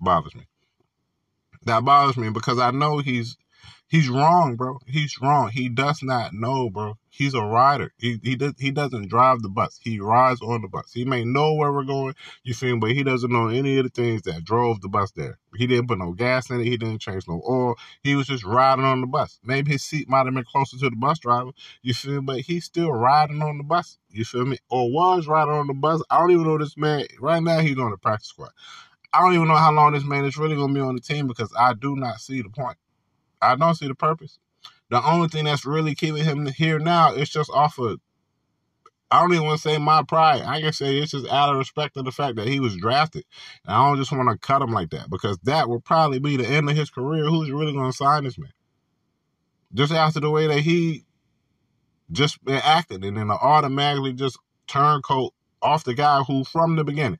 bothers 0.00 0.34
me. 0.34 0.46
That 1.64 1.84
bothers 1.84 2.16
me 2.16 2.30
because 2.30 2.58
I 2.58 2.70
know 2.70 2.98
he's 2.98 3.36
he's 3.94 4.08
wrong, 4.08 4.56
bro. 4.56 4.80
He's 4.86 5.20
wrong. 5.20 5.50
He 5.50 5.68
does 5.68 6.02
not 6.02 6.34
know, 6.34 6.68
bro. 6.68 6.98
He's 7.10 7.32
a 7.34 7.42
rider. 7.42 7.92
He 7.96 8.18
he 8.24 8.34
does 8.34 8.54
he 8.58 8.72
doesn't 8.72 9.08
drive 9.08 9.42
the 9.42 9.48
bus. 9.48 9.78
He 9.80 10.00
rides 10.00 10.42
on 10.42 10.62
the 10.62 10.68
bus. 10.68 10.90
He 10.92 11.04
may 11.04 11.24
know 11.24 11.54
where 11.54 11.72
we're 11.72 11.84
going, 11.84 12.14
you 12.42 12.54
feel 12.54 12.74
me, 12.74 12.80
but 12.80 12.90
he 12.90 13.04
doesn't 13.04 13.30
know 13.30 13.46
any 13.46 13.78
of 13.78 13.84
the 13.84 13.90
things 13.90 14.22
that 14.22 14.44
drove 14.44 14.80
the 14.80 14.88
bus 14.88 15.12
there. 15.12 15.38
He 15.56 15.68
didn't 15.68 15.86
put 15.86 15.98
no 15.98 16.10
gas 16.10 16.50
in 16.50 16.60
it. 16.60 16.64
He 16.64 16.76
didn't 16.76 16.98
change 16.98 17.28
no 17.28 17.40
oil. 17.48 17.76
He 18.02 18.16
was 18.16 18.26
just 18.26 18.44
riding 18.44 18.84
on 18.84 19.00
the 19.00 19.06
bus. 19.06 19.38
Maybe 19.44 19.70
his 19.70 19.84
seat 19.84 20.08
might 20.08 20.26
have 20.26 20.34
been 20.34 20.44
closer 20.44 20.76
to 20.76 20.90
the 20.90 20.96
bus 20.96 21.20
driver. 21.20 21.52
You 21.82 21.94
feel 21.94 22.14
me? 22.14 22.20
But 22.22 22.40
he's 22.40 22.64
still 22.64 22.90
riding 22.90 23.42
on 23.42 23.58
the 23.58 23.64
bus. 23.64 23.98
You 24.10 24.24
feel 24.24 24.44
me? 24.44 24.58
Or 24.68 24.90
was 24.90 25.28
riding 25.28 25.54
on 25.54 25.68
the 25.68 25.74
bus. 25.74 26.02
I 26.10 26.18
don't 26.18 26.32
even 26.32 26.48
know 26.48 26.58
this 26.58 26.76
man. 26.76 27.06
Right 27.20 27.42
now, 27.42 27.60
he's 27.60 27.78
on 27.78 27.92
the 27.92 27.96
practice 27.96 28.28
squad. 28.28 28.50
I 29.12 29.20
don't 29.20 29.34
even 29.34 29.46
know 29.46 29.54
how 29.54 29.70
long 29.70 29.92
this 29.92 30.02
man 30.02 30.24
is 30.24 30.36
really 30.36 30.56
going 30.56 30.70
to 30.70 30.74
be 30.74 30.80
on 30.80 30.96
the 30.96 31.00
team 31.00 31.28
because 31.28 31.52
I 31.56 31.74
do 31.74 31.94
not 31.94 32.20
see 32.20 32.42
the 32.42 32.48
point. 32.48 32.76
I 33.52 33.56
don't 33.56 33.74
see 33.74 33.88
the 33.88 33.94
purpose. 33.94 34.38
The 34.90 35.04
only 35.04 35.28
thing 35.28 35.44
that's 35.44 35.64
really 35.64 35.94
keeping 35.94 36.24
him 36.24 36.46
here 36.46 36.78
now 36.78 37.14
is 37.14 37.30
just 37.30 37.50
off 37.50 37.78
of 37.78 38.00
I 39.10 39.20
don't 39.20 39.32
even 39.32 39.46
want 39.46 39.60
to 39.60 39.68
say 39.68 39.78
my 39.78 40.02
pride. 40.02 40.42
I 40.42 40.60
can 40.60 40.72
say 40.72 40.98
it's 40.98 41.12
just 41.12 41.28
out 41.28 41.50
of 41.50 41.56
respect 41.56 41.94
to 41.94 42.02
the 42.02 42.10
fact 42.10 42.36
that 42.36 42.48
he 42.48 42.58
was 42.58 42.76
drafted. 42.76 43.24
And 43.64 43.74
I 43.74 43.86
don't 43.86 43.96
just 43.96 44.10
want 44.10 44.28
to 44.28 44.36
cut 44.36 44.62
him 44.62 44.72
like 44.72 44.90
that 44.90 45.08
because 45.08 45.38
that 45.44 45.68
will 45.68 45.80
probably 45.80 46.18
be 46.18 46.36
the 46.36 46.46
end 46.46 46.68
of 46.68 46.76
his 46.76 46.90
career. 46.90 47.24
Who's 47.24 47.50
really 47.50 47.72
going 47.72 47.90
to 47.90 47.96
sign 47.96 48.24
this 48.24 48.38
man? 48.38 48.50
Just 49.72 49.92
after 49.92 50.18
the 50.18 50.30
way 50.30 50.48
that 50.48 50.60
he 50.60 51.04
just 52.10 52.38
acting 52.48 53.04
and 53.04 53.16
then 53.16 53.30
automatically 53.30 54.12
just 54.12 54.38
turncoat 54.66 55.32
off 55.62 55.84
the 55.84 55.94
guy 55.94 56.22
who 56.22 56.42
from 56.44 56.76
the 56.76 56.84
beginning. 56.84 57.18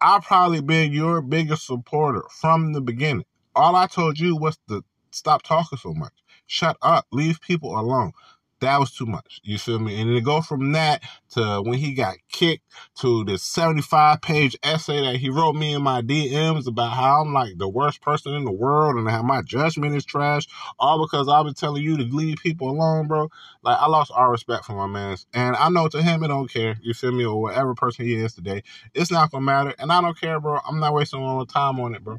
I've 0.00 0.22
probably 0.22 0.60
been 0.60 0.92
your 0.92 1.22
biggest 1.22 1.66
supporter 1.66 2.22
from 2.30 2.72
the 2.72 2.80
beginning. 2.80 3.24
All 3.54 3.76
I 3.76 3.86
told 3.86 4.18
you 4.18 4.36
was 4.36 4.58
to 4.68 4.84
stop 5.16 5.42
talking 5.42 5.78
so 5.78 5.94
much. 5.94 6.12
Shut 6.46 6.76
up. 6.82 7.06
Leave 7.12 7.40
people 7.40 7.78
alone. 7.78 8.12
that 8.60 8.80
was 8.80 8.92
too 8.92 9.06
much. 9.06 9.40
You 9.44 9.58
feel 9.58 9.78
me? 9.78 10.00
And 10.00 10.14
to 10.14 10.20
go 10.20 10.40
from 10.40 10.72
that 10.72 11.02
to 11.30 11.60
when 11.62 11.78
he 11.78 11.92
got 11.92 12.16
kicked 12.32 12.64
to 13.00 13.24
this 13.24 13.42
75 13.42 14.22
page 14.22 14.56
essay 14.62 15.00
that 15.02 15.16
he 15.16 15.28
wrote 15.28 15.54
me 15.54 15.74
in 15.74 15.82
my 15.82 16.00
DMs 16.00 16.66
about 16.66 16.92
how 16.92 17.20
I'm 17.22 17.34
like 17.34 17.58
the 17.58 17.68
worst 17.68 18.00
person 18.00 18.34
in 18.34 18.44
the 18.44 18.52
world 18.52 18.96
and 18.96 19.08
how 19.10 19.22
my 19.22 19.42
judgment 19.42 19.94
is 19.94 20.04
trash, 20.06 20.46
all 20.78 21.04
because 21.04 21.28
I've 21.28 21.44
been 21.44 21.54
telling 21.54 21.82
you 21.82 21.96
to 21.98 22.04
leave 22.04 22.38
people 22.38 22.70
alone, 22.70 23.08
bro. 23.08 23.28
Like 23.62 23.78
I 23.78 23.86
lost 23.88 24.10
all 24.14 24.30
respect 24.30 24.64
for 24.64 24.72
my 24.74 24.86
man. 24.86 25.18
And 25.34 25.56
I 25.56 25.68
know 25.68 25.88
to 25.88 26.02
him 26.02 26.24
it 26.24 26.28
don't 26.28 26.50
care, 26.50 26.76
you 26.82 26.94
feel 26.94 27.12
me, 27.12 27.26
or 27.26 27.40
whatever 27.40 27.74
person 27.74 28.06
he 28.06 28.14
is 28.14 28.34
today. 28.34 28.62
It's 28.94 29.10
not 29.10 29.30
gonna 29.30 29.44
matter. 29.44 29.74
And 29.78 29.92
I 29.92 30.00
don't 30.00 30.18
care, 30.18 30.40
bro. 30.40 30.60
I'm 30.66 30.80
not 30.80 30.94
wasting 30.94 31.22
all 31.22 31.40
the 31.44 31.52
time 31.52 31.78
on 31.80 31.94
it, 31.94 32.02
bro. 32.02 32.18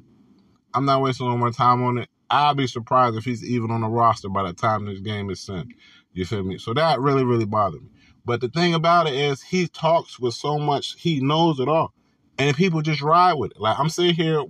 I'm 0.74 0.86
not 0.86 1.02
wasting 1.02 1.28
all 1.28 1.38
my 1.38 1.52
time 1.52 1.82
on 1.84 1.98
it. 1.98 2.10
I'll 2.30 2.56
be 2.56 2.68
surprised 2.68 3.18
if 3.18 3.26
he's 3.26 3.44
even 3.44 3.72
on 3.72 3.82
the 3.82 3.88
roster 3.88 4.30
by 4.30 4.44
the 4.44 4.54
time 4.54 4.86
this 4.86 5.00
game 5.00 5.30
is 5.30 5.40
sent. 5.40 5.74
You 6.14 6.26
feel 6.26 6.44
me? 6.44 6.58
So 6.58 6.74
that 6.74 7.00
really, 7.00 7.24
really 7.24 7.46
bothered 7.46 7.84
me. 7.84 7.90
But 8.26 8.42
the 8.42 8.50
thing 8.50 8.74
about 8.74 9.08
it 9.08 9.14
is, 9.14 9.42
he 9.42 9.68
talks 9.68 10.20
with 10.20 10.34
so 10.34 10.60
much, 10.60 11.00
he 11.00 11.22
knows 11.22 11.60
it 11.60 11.70
all. 11.70 11.94
And 12.38 12.56
people 12.56 12.82
just 12.82 13.02
ride 13.02 13.34
with 13.34 13.52
it. 13.52 13.60
Like, 13.60 13.80
I'm 13.80 13.90
sitting 13.90 14.16
here, 14.16 14.44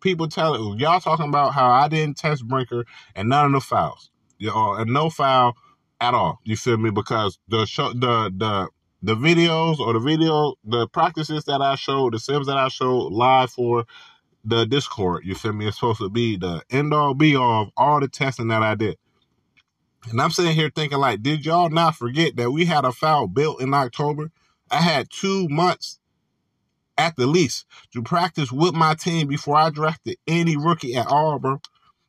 people 0.00 0.28
tell 0.28 0.54
it, 0.54 0.78
y'all 0.78 1.00
talking 1.00 1.28
about 1.28 1.52
how 1.52 1.68
I 1.68 1.88
didn't 1.88 2.16
test 2.16 2.46
Brinker 2.46 2.84
and 3.14 3.28
none 3.28 3.46
of 3.46 3.52
the 3.52 3.60
fouls. 3.60 4.10
You 4.38 4.48
know, 4.48 4.74
and 4.74 4.92
no 4.92 5.10
foul 5.10 5.56
at 6.00 6.14
all. 6.14 6.38
You 6.44 6.56
feel 6.56 6.76
me? 6.76 6.90
Because 6.90 7.38
the 7.48 7.66
show, 7.66 7.92
the, 7.92 8.32
the, 8.36 8.68
the 9.02 9.16
videos 9.16 9.78
or 9.78 9.94
the 9.94 9.98
video, 9.98 10.54
the 10.64 10.86
practices 10.88 11.44
that 11.44 11.60
I 11.60 11.74
showed, 11.74 12.12
the 12.12 12.18
sims 12.18 12.46
that 12.46 12.56
I 12.58 12.68
showed 12.68 13.12
live 13.12 13.50
for 13.50 13.86
the 14.46 14.64
Discord, 14.64 15.24
you 15.24 15.34
feel 15.34 15.52
me? 15.52 15.66
It's 15.66 15.76
supposed 15.76 16.00
to 16.00 16.08
be 16.08 16.36
the 16.36 16.62
end 16.70 16.94
all 16.94 17.14
be 17.14 17.36
all 17.36 17.64
of 17.64 17.68
all 17.76 18.00
the 18.00 18.08
testing 18.08 18.48
that 18.48 18.62
I 18.62 18.74
did. 18.74 18.96
And 20.10 20.20
I'm 20.20 20.30
sitting 20.30 20.54
here 20.54 20.70
thinking, 20.74 20.98
like, 20.98 21.22
did 21.22 21.44
y'all 21.44 21.68
not 21.68 21.96
forget 21.96 22.36
that 22.36 22.52
we 22.52 22.64
had 22.64 22.84
a 22.84 22.92
foul 22.92 23.26
built 23.26 23.60
in 23.60 23.74
October? 23.74 24.30
I 24.70 24.76
had 24.76 25.10
two 25.10 25.48
months 25.48 25.98
at 26.96 27.16
the 27.16 27.26
least 27.26 27.66
to 27.92 28.02
practice 28.02 28.52
with 28.52 28.74
my 28.74 28.94
team 28.94 29.26
before 29.26 29.56
I 29.56 29.70
drafted 29.70 30.16
any 30.26 30.56
rookie 30.56 30.94
at 30.94 31.08
all, 31.08 31.38
bro. 31.38 31.60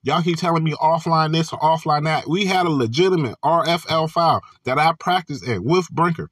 Y'all 0.04 0.22
keep 0.22 0.38
telling 0.38 0.64
me 0.64 0.74
offline 0.74 1.34
this 1.34 1.52
or 1.52 1.60
offline 1.60 2.06
that. 2.06 2.28
We 2.28 2.46
had 2.46 2.66
a 2.66 2.70
legitimate 2.70 3.36
RFL 3.44 4.10
foul 4.10 4.42
that 4.64 4.78
I 4.78 4.94
practiced 4.98 5.48
at 5.48 5.64
with 5.64 5.90
Brinker 5.90 6.30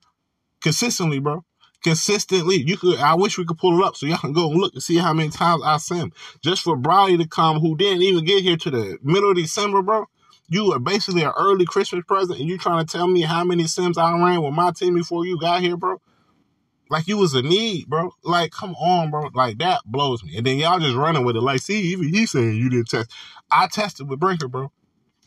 consistently, 0.62 1.20
bro. 1.20 1.44
Consistently. 1.84 2.58
You 2.58 2.78
could 2.78 3.00
I 3.00 3.14
wish 3.16 3.38
we 3.38 3.46
could 3.46 3.58
pull 3.58 3.80
it 3.80 3.86
up 3.86 3.96
so 3.96 4.06
y'all 4.06 4.18
can 4.18 4.34
go 4.34 4.50
and 4.50 4.60
look 4.60 4.74
and 4.74 4.84
see 4.84 4.98
how 4.98 5.14
many 5.14 5.30
times 5.30 5.62
I 5.64 5.78
sent 5.78 6.14
just 6.42 6.64
for 6.64 6.76
Briley 6.76 7.18
to 7.18 7.28
come 7.28 7.60
who 7.60 7.78
didn't 7.78 8.02
even 8.02 8.26
get 8.26 8.44
here 8.44 8.58
to 8.58 8.72
the 8.72 8.98
middle 9.04 9.32
of 9.32 9.38
December, 9.38 9.82
bro. 9.82 10.06
You 10.48 10.72
are 10.74 10.80
basically 10.80 11.24
an 11.24 11.34
early 11.38 11.66
Christmas 11.66 12.04
present, 12.08 12.40
and 12.40 12.48
you 12.48 12.58
trying 12.58 12.86
to 12.86 12.92
tell 12.92 13.08
me 13.08 13.22
how 13.22 13.44
many 13.44 13.66
Sims 13.66 13.98
I 13.98 14.12
ran 14.12 14.44
with 14.44 14.54
my 14.54 14.72
team 14.72 14.94
before 14.94 15.26
you 15.26 15.40
got 15.40 15.62
here, 15.62 15.76
bro? 15.76 16.00
Like 16.90 17.08
you 17.08 17.18
was 17.18 17.34
a 17.34 17.42
need, 17.42 17.88
bro. 17.88 18.12
Like, 18.24 18.52
come 18.52 18.76
on, 18.76 19.10
bro. 19.10 19.30
Like 19.34 19.58
that 19.58 19.82
blows 19.86 20.24
me. 20.24 20.38
And 20.38 20.46
then 20.46 20.58
y'all 20.58 20.80
just 20.80 20.96
running 20.96 21.26
with 21.26 21.36
it. 21.36 21.42
Like, 21.42 21.62
see, 21.62 21.82
even 21.92 22.14
he 22.14 22.26
saying 22.26 22.56
you 22.56 22.70
didn't 22.70 22.90
test. 22.90 23.12
I 23.52 23.68
tested 23.68 24.08
with 24.10 24.20
Brinker, 24.20 24.48
bro. 24.48 24.72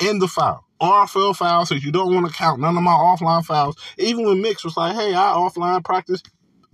In 0.01 0.21
the 0.21 0.29
file. 0.29 0.65
RFL 0.81 1.35
file 1.35 1.67
so 1.67 1.75
you 1.75 1.91
don't 1.91 2.15
want 2.15 2.27
to 2.27 2.33
count 2.33 2.61
none 2.61 2.77
of 2.77 2.83
my 2.85 2.93
offline 2.93 3.45
files. 3.45 3.77
Even 3.99 4.25
when 4.27 4.41
Mix 4.41 4.65
was 4.65 4.77
like, 4.77 4.95
hey, 4.95 5.13
I 5.13 5.35
offline 5.35 5.85
practice. 5.85 6.23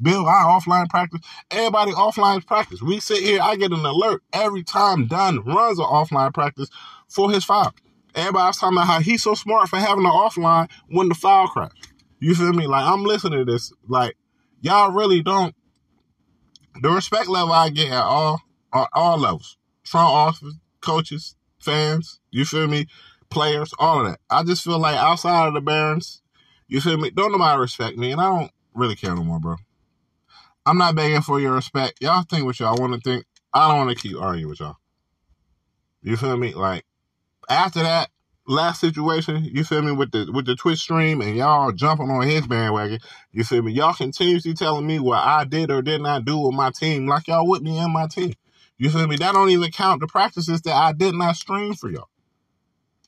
Bill, 0.00 0.26
I 0.26 0.42
offline 0.44 0.88
practice. 0.88 1.20
Everybody 1.50 1.92
offline 1.92 2.44
practice. 2.46 2.82
We 2.82 3.00
sit 3.00 3.22
here, 3.22 3.40
I 3.40 3.56
get 3.56 3.72
an 3.72 3.84
alert 3.84 4.22
every 4.32 4.62
time 4.62 5.06
Dunn 5.06 5.40
runs 5.40 5.78
an 5.78 5.84
offline 5.84 6.34
practice 6.34 6.68
for 7.08 7.30
his 7.30 7.44
file. 7.44 7.74
Everybody's 8.14 8.58
talking 8.58 8.76
about 8.76 8.86
how 8.86 9.00
he's 9.00 9.22
so 9.22 9.34
smart 9.34 9.68
for 9.68 9.76
having 9.78 10.04
an 10.04 10.10
offline 10.10 10.70
when 10.88 11.08
the 11.08 11.14
file 11.14 11.48
crash. 11.48 11.72
You 12.20 12.34
feel 12.34 12.52
me? 12.52 12.66
Like 12.66 12.84
I'm 12.84 13.04
listening 13.04 13.44
to 13.44 13.52
this. 13.52 13.72
Like 13.88 14.16
y'all 14.60 14.92
really 14.92 15.22
don't. 15.22 15.54
The 16.80 16.90
respect 16.90 17.28
level 17.28 17.52
I 17.52 17.70
get 17.70 17.88
at 17.88 18.02
all, 18.02 18.40
at 18.72 18.88
all 18.92 19.18
levels, 19.18 19.56
front 19.84 20.08
office, 20.08 20.54
coaches, 20.80 21.36
fans. 21.60 22.20
You 22.30 22.44
feel 22.44 22.66
me? 22.66 22.86
Players, 23.30 23.72
all 23.78 24.00
of 24.00 24.06
that. 24.10 24.20
I 24.30 24.42
just 24.44 24.62
feel 24.62 24.78
like 24.78 24.96
outside 24.96 25.48
of 25.48 25.54
the 25.54 25.60
Barons, 25.60 26.22
you 26.68 26.80
feel 26.80 26.96
me? 26.96 27.10
Don't 27.10 27.32
nobody 27.32 27.60
respect 27.60 27.96
me, 27.96 28.12
and 28.12 28.20
I 28.20 28.24
don't 28.24 28.50
really 28.74 28.96
care 28.96 29.14
no 29.14 29.24
more, 29.24 29.40
bro. 29.40 29.56
I'm 30.66 30.78
not 30.78 30.94
begging 30.94 31.22
for 31.22 31.40
your 31.40 31.54
respect. 31.54 31.98
Y'all 32.00 32.22
think 32.22 32.44
what 32.44 32.58
y'all 32.58 32.76
want 32.76 32.94
to 32.94 33.00
think. 33.00 33.26
I 33.52 33.68
don't 33.68 33.86
want 33.86 33.96
to 33.96 34.08
keep 34.08 34.20
arguing 34.20 34.48
with 34.48 34.60
y'all. 34.60 34.76
You 36.02 36.16
feel 36.16 36.36
me? 36.36 36.54
Like 36.54 36.84
after 37.48 37.82
that 37.82 38.10
last 38.46 38.80
situation, 38.80 39.44
you 39.44 39.64
feel 39.64 39.82
me, 39.82 39.92
with 39.92 40.10
the 40.10 40.30
with 40.32 40.46
the 40.46 40.56
Twitch 40.56 40.80
stream 40.80 41.20
and 41.20 41.36
y'all 41.36 41.72
jumping 41.72 42.10
on 42.10 42.26
his 42.26 42.46
bandwagon, 42.46 42.98
you 43.32 43.44
feel 43.44 43.62
me? 43.62 43.72
Y'all 43.72 43.94
continuously 43.94 44.54
telling 44.54 44.86
me 44.86 44.98
what 44.98 45.18
I 45.18 45.44
did 45.44 45.70
or 45.70 45.82
did 45.82 46.00
not 46.00 46.24
do 46.24 46.38
with 46.38 46.54
my 46.54 46.70
team, 46.70 47.06
like 47.06 47.28
y'all 47.28 47.48
with 47.48 47.62
me 47.62 47.78
and 47.78 47.92
my 47.92 48.06
team. 48.06 48.34
You 48.76 48.90
feel 48.90 49.06
me? 49.06 49.16
That 49.16 49.32
don't 49.32 49.50
even 49.50 49.70
count 49.70 50.00
the 50.00 50.06
practices 50.06 50.62
that 50.62 50.74
I 50.74 50.92
did 50.92 51.14
not 51.14 51.36
stream 51.36 51.74
for 51.74 51.90
y'all. 51.90 52.08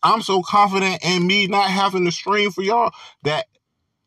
I'm 0.02 0.22
so 0.22 0.42
confident 0.42 1.04
in 1.04 1.26
me 1.26 1.48
not 1.48 1.70
having 1.70 2.04
to 2.04 2.12
stream 2.12 2.50
for 2.50 2.62
y'all 2.62 2.92
that 3.24 3.46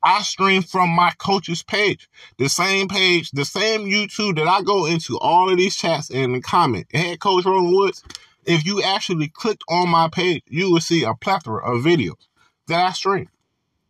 I 0.01 0.21
stream 0.21 0.61
from 0.61 0.89
my 0.89 1.11
coach's 1.17 1.63
page. 1.63 2.09
The 2.37 2.49
same 2.49 2.87
page, 2.87 3.31
the 3.31 3.45
same 3.45 3.81
YouTube 3.81 4.37
that 4.37 4.47
I 4.47 4.61
go 4.61 4.85
into 4.85 5.17
all 5.19 5.49
of 5.49 5.57
these 5.57 5.75
chats 5.75 6.09
and 6.09 6.43
comment. 6.43 6.87
Head 6.93 7.19
coach 7.19 7.45
Roland 7.45 7.73
Woods, 7.73 8.03
if 8.45 8.65
you 8.65 8.81
actually 8.81 9.27
clicked 9.27 9.63
on 9.67 9.89
my 9.89 10.07
page, 10.07 10.43
you 10.47 10.71
will 10.71 10.79
see 10.79 11.03
a 11.03 11.13
plethora 11.13 11.63
of 11.63 11.83
videos 11.83 12.27
that 12.67 12.79
I 12.79 12.91
stream. 12.93 13.29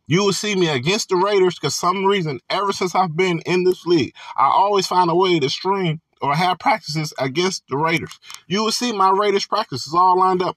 You 0.06 0.24
will 0.24 0.32
see 0.32 0.56
me 0.56 0.68
against 0.68 1.08
the 1.08 1.16
Raiders 1.16 1.54
because 1.54 1.76
some 1.76 2.04
reason, 2.04 2.40
ever 2.50 2.72
since 2.72 2.96
I've 2.96 3.16
been 3.16 3.40
in 3.46 3.62
this 3.62 3.86
league, 3.86 4.12
I 4.36 4.46
always 4.46 4.88
find 4.88 5.08
a 5.08 5.14
way 5.14 5.38
to 5.38 5.48
stream 5.48 6.00
or 6.20 6.34
have 6.34 6.58
practices 6.58 7.14
against 7.18 7.62
the 7.68 7.76
Raiders. 7.76 8.18
You 8.48 8.64
will 8.64 8.72
see 8.72 8.92
my 8.92 9.10
Raiders 9.10 9.46
practices 9.46 9.94
all 9.94 10.18
lined 10.18 10.42
up, 10.42 10.56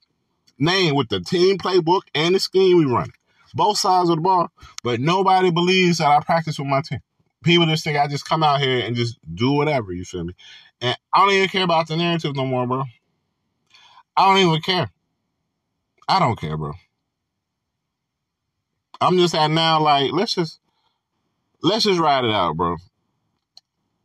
named 0.58 0.96
with 0.96 1.08
the 1.08 1.20
team 1.20 1.58
playbook 1.58 2.02
and 2.14 2.34
the 2.34 2.40
scheme 2.40 2.78
we 2.78 2.84
run. 2.84 3.12
Both 3.54 3.78
sides 3.78 4.10
of 4.10 4.16
the 4.16 4.22
ball, 4.22 4.50
but 4.82 5.00
nobody 5.00 5.50
believes 5.50 5.98
that 5.98 6.08
I 6.08 6.20
practice 6.20 6.58
with 6.58 6.68
my 6.68 6.82
team. 6.82 7.00
People 7.44 7.66
just 7.66 7.84
think 7.84 7.96
I 7.98 8.08
just 8.08 8.28
come 8.28 8.42
out 8.42 8.60
here 8.60 8.84
and 8.84 8.96
just 8.96 9.18
do 9.34 9.52
whatever, 9.52 9.92
you 9.92 10.04
feel 10.04 10.24
me? 10.24 10.34
And 10.80 10.96
I 11.12 11.20
don't 11.20 11.34
even 11.34 11.48
care 11.48 11.64
about 11.64 11.88
the 11.88 11.96
narrative 11.96 12.34
no 12.34 12.46
more, 12.46 12.66
bro. 12.66 12.84
I 14.16 14.26
don't 14.26 14.46
even 14.46 14.60
care. 14.60 14.90
I 16.08 16.18
don't 16.18 16.38
care, 16.38 16.56
bro. 16.56 16.72
I'm 19.00 19.18
just 19.18 19.34
at 19.34 19.50
now 19.50 19.80
like 19.80 20.12
let's 20.12 20.34
just 20.34 20.60
let's 21.62 21.84
just 21.84 22.00
ride 22.00 22.24
it 22.24 22.30
out, 22.30 22.56
bro. 22.56 22.76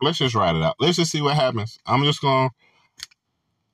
Let's 0.01 0.17
just 0.17 0.35
ride 0.35 0.55
it 0.55 0.63
out. 0.63 0.75
Let's 0.79 0.97
just 0.97 1.11
see 1.11 1.21
what 1.21 1.35
happens. 1.35 1.79
I'm 1.85 2.03
just 2.03 2.21
gonna 2.21 2.49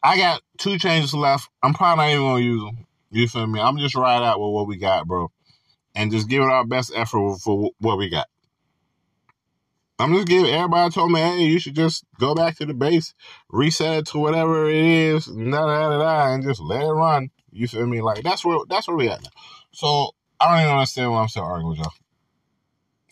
I 0.03 0.17
got 0.17 0.41
two 0.57 0.77
changes 0.77 1.13
left. 1.13 1.49
I'm 1.63 1.73
probably 1.73 2.05
not 2.05 2.11
even 2.11 2.23
gonna 2.23 2.43
use 2.43 2.63
them. 2.63 2.87
You 3.11 3.27
feel 3.27 3.47
me? 3.47 3.59
I'm 3.59 3.77
just 3.77 3.95
ride 3.95 4.23
out 4.23 4.39
with 4.39 4.51
what 4.51 4.67
we 4.67 4.77
got, 4.77 5.07
bro. 5.07 5.31
And 5.95 6.11
just 6.11 6.27
give 6.27 6.43
it 6.43 6.49
our 6.49 6.65
best 6.65 6.91
effort 6.95 7.37
for 7.37 7.71
what 7.79 7.97
we 7.97 8.09
got. 8.09 8.27
I'm 9.97 10.13
just 10.13 10.27
giving 10.27 10.53
everybody 10.53 10.93
told 10.93 11.11
me, 11.11 11.21
hey, 11.21 11.43
you 11.43 11.57
should 11.57 11.75
just 11.75 12.03
go 12.19 12.35
back 12.35 12.57
to 12.57 12.65
the 12.65 12.73
base, 12.73 13.13
reset 13.49 13.99
it 13.99 14.05
to 14.07 14.19
whatever 14.19 14.69
it 14.69 14.75
is, 14.75 15.27
and 15.27 16.43
just 16.43 16.59
let 16.59 16.83
it 16.83 16.91
run. 16.91 17.29
You 17.51 17.67
feel 17.69 17.87
me? 17.87 18.01
Like 18.01 18.21
that's 18.23 18.43
where 18.43 18.57
that's 18.67 18.89
where 18.89 18.97
we 18.97 19.07
at 19.07 19.23
now. 19.23 19.29
So 19.71 20.11
I 20.39 20.51
don't 20.51 20.65
even 20.65 20.75
understand 20.75 21.11
why 21.11 21.21
I'm 21.21 21.29
still 21.29 21.43
arguing 21.43 21.69
with 21.69 21.77
y'all. 21.77 21.93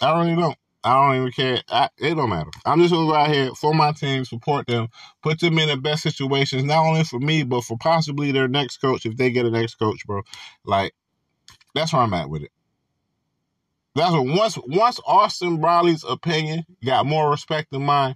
I 0.02 0.20
really 0.20 0.36
don't. 0.36 0.58
I 0.84 0.94
don't 0.96 1.16
even 1.16 1.32
care. 1.32 1.62
I, 1.70 1.88
it 1.98 2.16
don't 2.16 2.30
matter. 2.30 2.50
I'm 2.66 2.82
just 2.82 2.94
gonna 2.94 3.10
go 3.10 3.16
out 3.16 3.30
here 3.30 3.52
for 3.56 3.74
my 3.74 3.94
team, 3.94 4.26
support 4.26 4.68
them, 4.68 4.90
put 5.22 5.40
them 5.40 5.58
in 5.60 5.70
the 5.70 5.78
best 5.78 6.04
situations, 6.04 6.66
not 6.66 6.86
only 6.86 7.06
for 7.06 7.20
me, 7.20 7.44
but 7.44 7.64
for 7.64 7.78
possibly 7.78 8.34
their 8.34 8.50
next 8.50 8.78
coach 8.78 9.06
if 9.06 9.16
they 9.16 9.32
get 9.32 9.46
a 9.46 9.52
next 9.52 9.76
coach, 9.76 10.06
bro. 10.06 10.24
Like 10.66 10.94
that's 11.74 11.94
where 11.94 12.02
I'm 12.02 12.14
at 12.14 12.30
with 12.30 12.44
it. 12.44 12.52
That's 13.96 14.12
what 14.12 14.26
once 14.26 14.58
once 14.66 15.00
Austin 15.06 15.62
Briley's 15.62 16.04
opinion 16.04 16.66
got 16.84 17.06
more 17.06 17.30
respect 17.30 17.72
than 17.72 17.84
mine, 17.84 18.16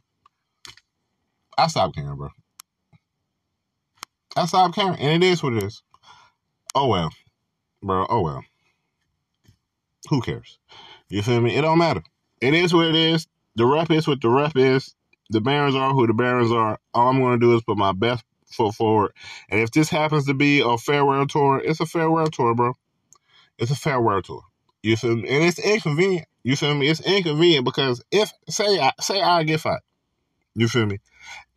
I 1.57 1.67
stopped 1.67 1.95
caring, 1.95 2.15
bro. 2.15 2.29
I 4.35 4.45
stopped 4.45 4.75
caring, 4.75 4.99
and 4.99 5.23
it 5.23 5.27
is 5.27 5.43
what 5.43 5.53
it 5.53 5.63
is. 5.63 5.83
Oh 6.73 6.87
well, 6.87 7.11
bro. 7.81 8.05
Oh 8.09 8.21
well. 8.21 8.43
Who 10.09 10.21
cares? 10.21 10.57
You 11.09 11.21
feel 11.21 11.41
me? 11.41 11.55
It 11.55 11.61
don't 11.61 11.77
matter. 11.77 12.03
It 12.41 12.53
is 12.53 12.73
what 12.73 12.87
it 12.87 12.95
is. 12.95 13.27
The 13.55 13.65
rep 13.65 13.91
is 13.91 14.07
what 14.07 14.21
the 14.21 14.29
rep 14.29 14.55
is. 14.55 14.95
The 15.29 15.41
Barons 15.41 15.75
are 15.75 15.91
who 15.91 16.07
the 16.07 16.13
Barons 16.13 16.51
are. 16.51 16.79
All 16.93 17.09
I'm 17.09 17.19
going 17.19 17.39
to 17.39 17.45
do 17.45 17.55
is 17.55 17.63
put 17.63 17.77
my 17.77 17.91
best 17.91 18.23
foot 18.51 18.75
forward. 18.75 19.11
And 19.49 19.59
if 19.59 19.71
this 19.71 19.89
happens 19.89 20.25
to 20.27 20.33
be 20.33 20.61
a 20.61 20.77
farewell 20.77 21.27
tour, 21.27 21.61
it's 21.63 21.79
a 21.79 21.85
farewell 21.85 22.27
tour, 22.27 22.55
bro. 22.55 22.73
It's 23.57 23.71
a 23.71 23.75
farewell 23.75 24.21
tour. 24.21 24.43
You 24.83 24.95
feel 24.95 25.15
me? 25.15 25.29
And 25.29 25.43
it's 25.43 25.59
inconvenient. 25.59 26.27
You 26.43 26.55
feel 26.55 26.75
me? 26.75 26.87
It's 26.87 27.01
inconvenient 27.01 27.65
because 27.65 28.03
if 28.11 28.31
say 28.49 28.79
I 28.79 28.91
say 29.01 29.21
I 29.21 29.43
get 29.43 29.61
fired, 29.61 29.81
you 30.55 30.67
feel 30.67 30.85
me? 30.85 30.99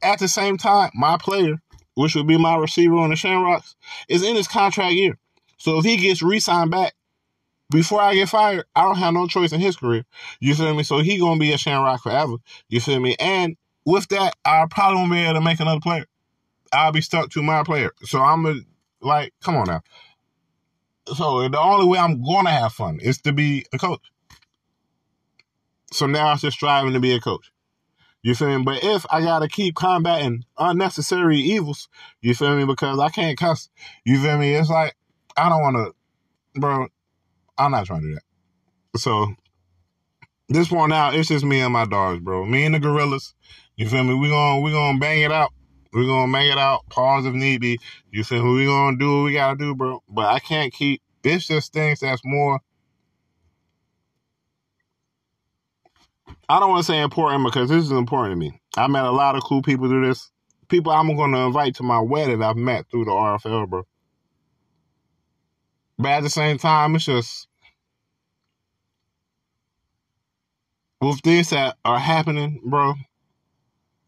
At 0.02 0.18
the 0.18 0.28
same 0.28 0.56
time, 0.56 0.90
my 0.94 1.16
player, 1.18 1.60
which 1.94 2.14
would 2.14 2.26
be 2.26 2.38
my 2.38 2.56
receiver 2.56 2.96
on 2.96 3.10
the 3.10 3.16
Shamrocks, 3.16 3.76
is 4.08 4.22
in 4.22 4.36
his 4.36 4.48
contract 4.48 4.94
year. 4.94 5.18
So 5.58 5.78
if 5.78 5.84
he 5.84 5.96
gets 5.96 6.22
re-signed 6.22 6.70
back, 6.70 6.94
before 7.70 8.00
I 8.00 8.14
get 8.14 8.28
fired, 8.28 8.64
I 8.74 8.82
don't 8.82 8.96
have 8.96 9.14
no 9.14 9.26
choice 9.28 9.52
in 9.52 9.60
his 9.60 9.76
career. 9.76 10.04
You 10.40 10.54
feel 10.54 10.74
me? 10.74 10.82
So 10.82 10.98
he 10.98 11.18
gonna 11.18 11.38
be 11.38 11.52
a 11.52 11.58
Shamrock 11.58 12.02
forever. 12.02 12.36
You 12.68 12.80
feel 12.80 12.98
me? 12.98 13.14
And 13.20 13.56
with 13.84 14.08
that, 14.08 14.34
I 14.44 14.66
probably 14.68 14.96
won't 14.96 15.12
be 15.12 15.18
able 15.20 15.34
to 15.34 15.40
make 15.40 15.60
another 15.60 15.80
player. 15.80 16.06
I'll 16.72 16.92
be 16.92 17.00
stuck 17.00 17.30
to 17.30 17.42
my 17.42 17.62
player. 17.62 17.92
So 18.02 18.20
I'm 18.20 18.44
a, 18.46 18.56
like, 19.00 19.32
come 19.40 19.56
on 19.56 19.66
now. 19.66 19.82
So 21.14 21.48
the 21.48 21.58
only 21.58 21.86
way 21.86 21.98
I'm 21.98 22.22
gonna 22.22 22.50
have 22.50 22.72
fun 22.72 23.00
is 23.00 23.18
to 23.22 23.32
be 23.32 23.66
a 23.72 23.78
coach. 23.78 24.12
So 25.92 26.06
now 26.06 26.28
I'm 26.28 26.38
just 26.38 26.56
striving 26.56 26.92
to 26.92 27.00
be 27.00 27.12
a 27.12 27.20
coach. 27.20 27.50
You 28.22 28.34
feel 28.34 28.58
me? 28.58 28.64
But 28.64 28.84
if 28.84 29.06
I 29.10 29.22
gotta 29.22 29.48
keep 29.48 29.74
combating 29.74 30.44
unnecessary 30.58 31.38
evils, 31.38 31.88
you 32.20 32.34
feel 32.34 32.56
me? 32.56 32.64
Because 32.64 32.98
I 32.98 33.08
can't 33.08 33.38
cuss. 33.38 33.70
You 34.04 34.20
feel 34.20 34.38
me? 34.38 34.54
It's 34.54 34.70
like 34.70 34.96
I 35.36 35.48
don't 35.48 35.62
wanna 35.62 35.86
bro, 36.54 36.86
I'm 37.58 37.70
not 37.70 37.86
trying 37.86 38.02
to 38.02 38.08
do 38.08 38.14
that. 38.14 39.00
So 39.00 39.34
this 40.48 40.68
point 40.68 40.92
out, 40.92 41.14
it's 41.14 41.28
just 41.28 41.44
me 41.44 41.60
and 41.60 41.72
my 41.72 41.86
dogs, 41.86 42.20
bro. 42.20 42.44
Me 42.44 42.64
and 42.64 42.74
the 42.74 42.80
gorillas. 42.80 43.34
You 43.76 43.88
feel 43.88 44.04
me? 44.04 44.14
We 44.14 44.28
gonna 44.28 44.60
we 44.60 44.72
gonna 44.72 44.98
bang 44.98 45.22
it 45.22 45.32
out. 45.32 45.52
We 45.92 46.06
gonna 46.06 46.28
make 46.30 46.50
it 46.50 46.58
out. 46.58 46.88
Pause 46.88 47.26
if 47.26 47.34
need 47.34 47.60
be. 47.60 47.78
You 48.12 48.22
me? 48.22 48.40
We 48.40 48.66
gonna 48.66 48.96
do 48.96 49.18
what 49.18 49.24
we 49.24 49.32
gotta 49.32 49.58
do, 49.58 49.74
bro. 49.74 50.02
But 50.08 50.26
I 50.26 50.38
can't 50.38 50.72
keep. 50.72 51.02
It's 51.24 51.46
just 51.46 51.72
things 51.72 52.00
that's 52.00 52.22
more. 52.24 52.60
I 56.48 56.60
don't 56.60 56.70
want 56.70 56.86
to 56.86 56.92
say 56.92 57.00
important 57.00 57.44
because 57.44 57.68
this 57.68 57.84
is 57.84 57.90
important 57.90 58.32
to 58.32 58.36
me. 58.36 58.60
I 58.76 58.86
met 58.86 59.04
a 59.04 59.10
lot 59.10 59.36
of 59.36 59.42
cool 59.44 59.62
people 59.62 59.88
through 59.88 60.06
this. 60.06 60.30
People 60.68 60.92
I'm 60.92 61.14
to 61.32 61.38
invite 61.38 61.76
to 61.76 61.82
my 61.82 62.00
wedding 62.00 62.42
I've 62.42 62.56
met 62.56 62.86
through 62.90 63.04
the 63.04 63.10
RFL, 63.10 63.68
bro. 63.68 63.86
But 65.98 66.08
at 66.12 66.22
the 66.22 66.30
same 66.30 66.58
time, 66.58 66.96
it's 66.96 67.04
just 67.04 67.48
with 71.00 71.20
things 71.20 71.50
that 71.50 71.76
are 71.84 71.98
happening, 71.98 72.60
bro, 72.64 72.94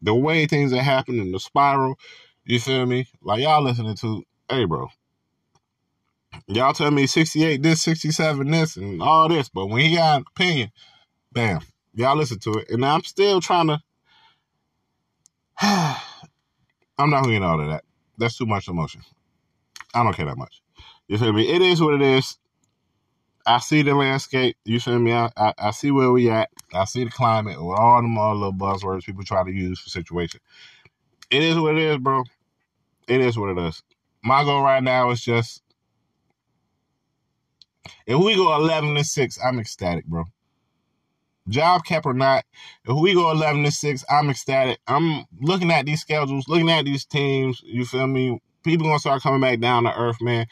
the 0.03 0.13
way 0.13 0.45
things 0.45 0.73
are 0.73 0.81
happening, 0.81 1.31
the 1.31 1.39
spiral, 1.39 1.97
you 2.45 2.59
feel 2.59 2.85
me? 2.85 3.07
Like 3.21 3.41
y'all 3.41 3.63
listening 3.63 3.95
to, 3.95 4.23
hey, 4.49 4.65
bro, 4.65 4.89
y'all 6.47 6.73
tell 6.73 6.91
me 6.91 7.07
68 7.07 7.63
this, 7.63 7.81
67 7.81 8.51
this, 8.51 8.75
and 8.75 9.01
all 9.01 9.29
this, 9.29 9.49
but 9.49 9.67
when 9.67 9.81
he 9.81 9.95
got 9.95 10.17
an 10.17 10.25
opinion, 10.35 10.71
bam, 11.31 11.61
y'all 11.93 12.17
listen 12.17 12.39
to 12.39 12.53
it. 12.55 12.69
And 12.69 12.85
I'm 12.85 13.03
still 13.03 13.39
trying 13.39 13.67
to, 13.67 13.81
I'm 15.61 17.09
not 17.09 17.23
going 17.23 17.35
to 17.35 17.39
get 17.39 17.43
all 17.43 17.61
of 17.61 17.67
that. 17.67 17.83
That's 18.17 18.37
too 18.37 18.45
much 18.45 18.67
emotion. 18.67 19.01
I 19.93 20.03
don't 20.03 20.13
care 20.13 20.25
that 20.25 20.37
much. 20.37 20.61
You 21.07 21.17
feel 21.17 21.33
me? 21.33 21.49
It 21.49 21.61
is 21.61 21.81
what 21.81 21.93
it 21.93 22.01
is. 22.01 22.37
I 23.45 23.59
see 23.59 23.81
the 23.81 23.93
landscape. 23.93 24.55
You 24.63 24.79
feel 24.79 24.99
me? 24.99 25.11
I, 25.11 25.29
I, 25.35 25.53
I, 25.57 25.71
see 25.71 25.91
where 25.91 26.11
we 26.11 26.29
at. 26.29 26.49
I 26.73 26.85
see 26.85 27.03
the 27.03 27.11
climate 27.11 27.63
with 27.63 27.77
all 27.77 28.01
them 28.01 28.17
all 28.17 28.35
little 28.35 28.53
buzzwords 28.53 29.03
people 29.03 29.23
try 29.23 29.43
to 29.43 29.51
use 29.51 29.79
for 29.79 29.89
situation. 29.89 30.39
It 31.29 31.43
is 31.43 31.57
what 31.57 31.75
it 31.75 31.81
is, 31.81 31.97
bro. 31.97 32.23
It 33.07 33.21
is 33.21 33.37
what 33.37 33.49
it 33.49 33.57
is. 33.57 33.83
My 34.23 34.43
goal 34.43 34.61
right 34.61 34.81
now 34.81 35.09
is 35.11 35.21
just 35.21 35.61
if 38.05 38.17
we 38.17 38.35
go 38.35 38.55
eleven 38.55 38.95
to 38.95 39.03
six, 39.03 39.37
I'm 39.43 39.59
ecstatic, 39.59 40.05
bro. 40.05 40.25
Job 41.49 41.83
cap 41.83 42.05
or 42.05 42.13
not, 42.13 42.45
if 42.85 42.95
we 42.95 43.13
go 43.13 43.29
eleven 43.31 43.63
to 43.63 43.71
six, 43.71 44.05
I'm 44.09 44.29
ecstatic. 44.29 44.79
I'm 44.87 45.25
looking 45.41 45.71
at 45.71 45.85
these 45.85 45.99
schedules, 45.99 46.47
looking 46.47 46.69
at 46.69 46.85
these 46.85 47.05
teams. 47.05 47.61
You 47.65 47.85
feel 47.85 48.07
me? 48.07 48.39
People 48.63 48.87
gonna 48.87 48.99
start 48.99 49.21
coming 49.21 49.41
back 49.41 49.59
down 49.59 49.83
to 49.83 49.93
earth, 49.93 50.21
man. 50.21 50.45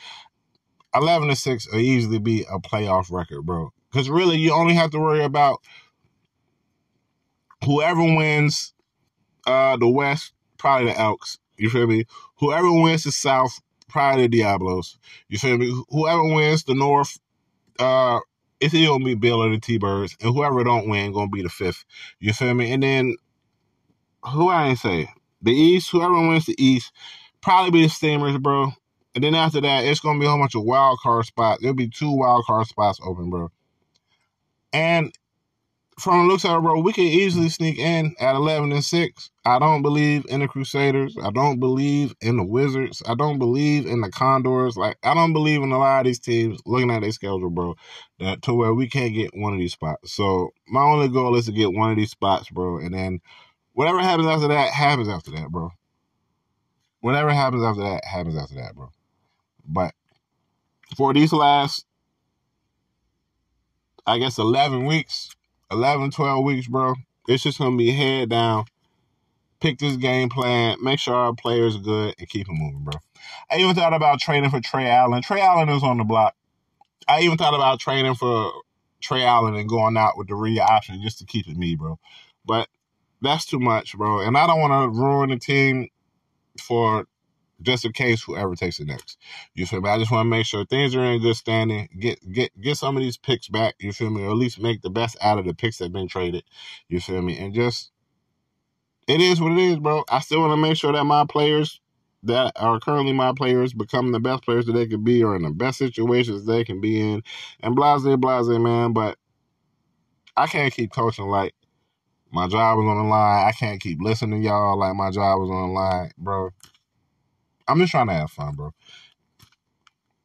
11 0.95 1.29
to 1.29 1.35
6 1.35 1.71
will 1.71 1.79
easily 1.79 2.19
be 2.19 2.45
a 2.51 2.59
playoff 2.59 3.11
record, 3.11 3.43
bro. 3.43 3.71
Because 3.91 4.09
really, 4.09 4.37
you 4.37 4.53
only 4.53 4.73
have 4.73 4.91
to 4.91 4.99
worry 4.99 5.23
about 5.23 5.59
whoever 7.63 8.01
wins 8.01 8.73
uh, 9.45 9.77
the 9.77 9.87
West, 9.87 10.33
probably 10.57 10.91
the 10.91 10.99
Elks. 10.99 11.37
You 11.57 11.69
feel 11.69 11.87
me? 11.87 12.05
Whoever 12.37 12.71
wins 12.71 13.03
the 13.03 13.11
South, 13.11 13.59
probably 13.87 14.23
the 14.23 14.37
Diablos. 14.39 14.97
You 15.29 15.37
feel 15.37 15.57
me? 15.57 15.83
Whoever 15.89 16.23
wins 16.23 16.63
the 16.63 16.73
North, 16.73 17.19
uh, 17.79 18.19
it's 18.59 18.73
either 18.73 18.87
gonna 18.87 19.05
be 19.05 19.15
Bill 19.15 19.43
or 19.43 19.49
the 19.49 19.59
T 19.59 19.77
Birds, 19.77 20.15
and 20.21 20.33
whoever 20.33 20.63
don't 20.63 20.87
win 20.87 21.13
gonna 21.13 21.29
be 21.29 21.41
the 21.41 21.49
fifth. 21.49 21.85
You 22.19 22.33
feel 22.33 22.53
me? 22.53 22.71
And 22.71 22.83
then 22.83 23.15
who 24.23 24.49
I 24.49 24.67
ain't 24.67 24.79
say 24.79 25.09
the 25.41 25.51
East, 25.51 25.89
whoever 25.91 26.13
wins 26.13 26.45
the 26.45 26.55
East, 26.63 26.91
probably 27.41 27.71
be 27.71 27.83
the 27.83 27.89
Steamers, 27.89 28.37
bro. 28.37 28.71
And 29.13 29.23
then 29.23 29.35
after 29.35 29.61
that, 29.61 29.83
it's 29.83 29.99
gonna 29.99 30.19
be 30.19 30.25
a 30.25 30.29
whole 30.29 30.39
bunch 30.39 30.55
of 30.55 30.63
wild 30.63 30.99
card 31.03 31.25
spots. 31.25 31.61
There'll 31.61 31.75
be 31.75 31.89
two 31.89 32.11
wild 32.11 32.45
card 32.45 32.67
spots 32.67 32.99
open, 33.03 33.29
bro. 33.29 33.51
And 34.73 35.13
from 35.99 36.19
the 36.19 36.31
looks 36.31 36.45
of 36.45 36.57
it, 36.57 36.61
bro, 36.61 36.79
we 36.79 36.93
could 36.93 37.03
easily 37.03 37.49
sneak 37.49 37.77
in 37.77 38.15
at 38.19 38.35
eleven 38.35 38.71
and 38.71 38.83
six. 38.83 39.29
I 39.45 39.59
don't 39.59 39.81
believe 39.81 40.25
in 40.29 40.39
the 40.39 40.47
Crusaders. 40.47 41.15
I 41.21 41.29
don't 41.29 41.59
believe 41.59 42.15
in 42.21 42.37
the 42.37 42.43
Wizards. 42.43 43.03
I 43.05 43.15
don't 43.15 43.37
believe 43.37 43.85
in 43.85 44.01
the 44.01 44.09
Condors. 44.09 44.77
Like 44.77 44.97
I 45.03 45.13
don't 45.13 45.33
believe 45.33 45.61
in 45.61 45.71
a 45.71 45.77
lot 45.77 45.99
of 45.99 46.05
these 46.05 46.19
teams. 46.19 46.59
Looking 46.65 46.89
at 46.89 47.01
their 47.01 47.11
schedule, 47.11 47.49
bro, 47.49 47.75
that 48.19 48.41
to 48.43 48.53
where 48.53 48.73
we 48.73 48.87
can't 48.87 49.13
get 49.13 49.35
one 49.35 49.53
of 49.53 49.59
these 49.59 49.73
spots. 49.73 50.13
So 50.13 50.51
my 50.67 50.81
only 50.81 51.09
goal 51.09 51.35
is 51.35 51.45
to 51.47 51.51
get 51.51 51.73
one 51.73 51.91
of 51.91 51.97
these 51.97 52.11
spots, 52.11 52.49
bro, 52.49 52.77
and 52.77 52.93
then 52.93 53.19
whatever 53.73 53.99
happens 53.99 54.27
after 54.27 54.47
that 54.47 54.73
happens 54.73 55.09
after 55.09 55.31
that, 55.31 55.49
bro. 55.49 55.69
Whatever 57.01 57.31
happens 57.31 57.63
after 57.63 57.81
that 57.81 58.05
happens 58.05 58.37
after 58.37 58.55
that, 58.55 58.73
bro. 58.75 58.89
But 59.71 59.93
for 60.95 61.13
these 61.13 61.33
last, 61.33 61.85
I 64.05 64.17
guess, 64.19 64.37
11 64.37 64.85
weeks, 64.85 65.29
11, 65.71 66.11
12 66.11 66.43
weeks, 66.43 66.67
bro, 66.67 66.95
it's 67.27 67.43
just 67.43 67.59
going 67.59 67.71
to 67.71 67.77
be 67.77 67.91
head 67.91 68.29
down. 68.29 68.65
Pick 69.59 69.77
this 69.77 69.95
game 69.95 70.29
plan, 70.29 70.77
make 70.81 70.99
sure 70.99 71.13
our 71.13 71.35
players 71.35 71.75
are 71.75 71.81
good, 71.81 72.15
and 72.17 72.27
keep 72.27 72.49
it 72.49 72.53
moving, 72.53 72.83
bro. 72.83 72.99
I 73.49 73.57
even 73.57 73.75
thought 73.75 73.93
about 73.93 74.19
training 74.19 74.49
for 74.49 74.59
Trey 74.59 74.89
Allen. 74.89 75.21
Trey 75.21 75.39
Allen 75.39 75.69
is 75.69 75.83
on 75.83 75.97
the 75.97 76.03
block. 76.03 76.35
I 77.07 77.21
even 77.21 77.37
thought 77.37 77.53
about 77.53 77.79
training 77.79 78.15
for 78.15 78.51
Trey 79.01 79.23
Allen 79.23 79.55
and 79.55 79.69
going 79.69 79.97
out 79.97 80.17
with 80.17 80.27
the 80.27 80.35
re 80.35 80.59
option 80.59 81.01
just 81.01 81.19
to 81.19 81.25
keep 81.25 81.47
it 81.47 81.57
me, 81.57 81.75
bro. 81.75 81.99
But 82.45 82.69
that's 83.21 83.45
too 83.45 83.59
much, 83.59 83.95
bro. 83.95 84.19
And 84.19 84.35
I 84.35 84.47
don't 84.47 84.59
want 84.59 84.93
to 84.93 84.99
ruin 84.99 85.29
the 85.29 85.37
team 85.37 85.89
for 86.59 87.05
just 87.61 87.85
in 87.85 87.93
case 87.93 88.23
whoever 88.23 88.55
takes 88.55 88.79
it 88.79 88.87
next. 88.87 89.17
You 89.53 89.65
feel 89.65 89.81
me? 89.81 89.89
I 89.89 89.97
just 89.97 90.11
want 90.11 90.25
to 90.25 90.29
make 90.29 90.45
sure 90.45 90.65
things 90.65 90.95
are 90.95 91.03
in 91.03 91.21
good 91.21 91.35
standing. 91.35 91.89
Get 91.99 92.19
get 92.31 92.59
get 92.59 92.77
some 92.77 92.97
of 92.97 93.03
these 93.03 93.17
picks 93.17 93.47
back. 93.47 93.75
You 93.79 93.93
feel 93.93 94.09
me? 94.09 94.23
Or 94.23 94.31
at 94.31 94.37
least 94.37 94.61
make 94.61 94.81
the 94.81 94.89
best 94.89 95.17
out 95.21 95.39
of 95.39 95.45
the 95.45 95.53
picks 95.53 95.77
that 95.77 95.93
been 95.93 96.07
traded. 96.07 96.43
You 96.87 96.99
feel 96.99 97.21
me? 97.21 97.37
And 97.37 97.53
just 97.53 97.91
it 99.07 99.21
is 99.21 99.41
what 99.41 99.53
it 99.53 99.57
is, 99.57 99.77
bro. 99.77 100.03
I 100.09 100.19
still 100.19 100.41
want 100.41 100.53
to 100.53 100.57
make 100.57 100.77
sure 100.77 100.93
that 100.93 101.03
my 101.03 101.25
players 101.25 101.79
that 102.23 102.53
are 102.55 102.79
currently 102.79 103.13
my 103.13 103.33
players 103.35 103.73
become 103.73 104.11
the 104.11 104.19
best 104.19 104.43
players 104.43 104.65
that 104.67 104.73
they 104.73 104.87
could 104.87 105.03
be 105.03 105.23
or 105.23 105.35
in 105.35 105.41
the 105.41 105.49
best 105.49 105.79
situations 105.79 106.45
they 106.45 106.63
can 106.63 106.79
be 106.79 107.01
in. 107.01 107.23
And 107.61 107.75
blase, 107.75 108.03
blase, 108.17 108.47
man. 108.47 108.93
But 108.93 109.17
I 110.37 110.47
can't 110.47 110.73
keep 110.73 110.91
coaching 110.91 111.27
like 111.27 111.53
my 112.31 112.47
job 112.47 112.77
was 112.77 112.87
on 112.87 112.97
the 112.97 113.03
line. 113.03 113.47
I 113.47 113.51
can't 113.51 113.81
keep 113.81 114.01
listening 114.01 114.41
to 114.41 114.47
y'all 114.47 114.77
like 114.77 114.95
my 114.95 115.11
job 115.11 115.39
was 115.39 115.49
on 115.49 115.67
the 115.67 115.73
line, 115.73 116.11
bro. 116.17 116.51
I'm 117.71 117.79
just 117.79 117.91
trying 117.91 118.07
to 118.07 118.13
have 118.13 118.31
fun, 118.31 118.55
bro. 118.55 118.71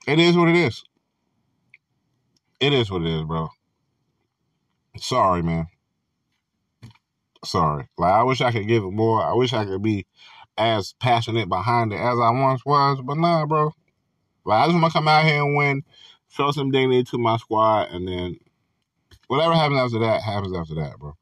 It 0.06 0.18
is 0.18 0.36
what 0.36 0.48
it 0.48 0.56
is. 0.56 0.84
It 2.60 2.72
is 2.72 2.90
what 2.90 3.02
it 3.02 3.08
is, 3.08 3.22
bro. 3.24 3.48
Sorry, 4.98 5.42
man. 5.42 5.66
Sorry. 7.44 7.86
Like 7.98 8.12
I 8.12 8.22
wish 8.22 8.40
I 8.40 8.50
could 8.50 8.66
give 8.66 8.82
it 8.82 8.90
more. 8.90 9.22
I 9.22 9.32
wish 9.34 9.52
I 9.52 9.64
could 9.64 9.82
be 9.82 10.06
as 10.58 10.94
passionate 11.00 11.48
behind 11.48 11.92
it 11.92 12.00
as 12.00 12.18
I 12.18 12.30
once 12.30 12.64
was, 12.64 13.00
but 13.04 13.16
nah, 13.16 13.46
bro. 13.46 13.72
Like 14.44 14.62
I 14.62 14.66
just 14.66 14.80
want 14.80 14.92
to 14.92 14.98
come 14.98 15.08
out 15.08 15.24
here 15.24 15.42
and 15.42 15.56
win, 15.56 15.82
show 16.28 16.50
some 16.50 16.70
dignity 16.70 17.04
to 17.04 17.18
my 17.18 17.36
squad, 17.36 17.90
and 17.90 18.08
then 18.08 18.38
whatever 19.28 19.54
happens 19.54 19.80
after 19.80 19.98
that 20.00 20.22
happens 20.22 20.56
after 20.56 20.74
that, 20.76 20.98
bro. 20.98 21.16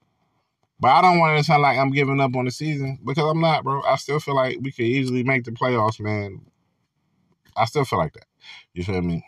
But 0.81 0.89
I 0.89 1.03
don't 1.03 1.19
want 1.19 1.35
it 1.35 1.39
to 1.39 1.45
sound 1.45 1.63
like 1.63 1.79
I'm 1.79 1.91
giving 1.93 2.21
up 2.21 2.37
on 2.37 2.45
the 2.45 2.51
season 2.51 2.99
because 3.05 3.25
I'm 3.25 3.41
not, 3.41 3.65
bro. 3.65 3.83
I 3.83 3.97
still 3.97 4.21
feel 4.21 4.35
like 4.35 4.59
we 4.61 4.73
could 4.73 4.85
easily 4.85 5.23
make 5.23 5.45
the 5.45 5.53
playoffs, 5.53 6.01
man. 6.01 6.41
I 7.57 7.65
still 7.67 7.85
feel 7.85 7.99
like 7.99 8.13
that. 8.15 8.27
You 8.75 8.85
feel 8.85 9.01
me? 9.01 9.25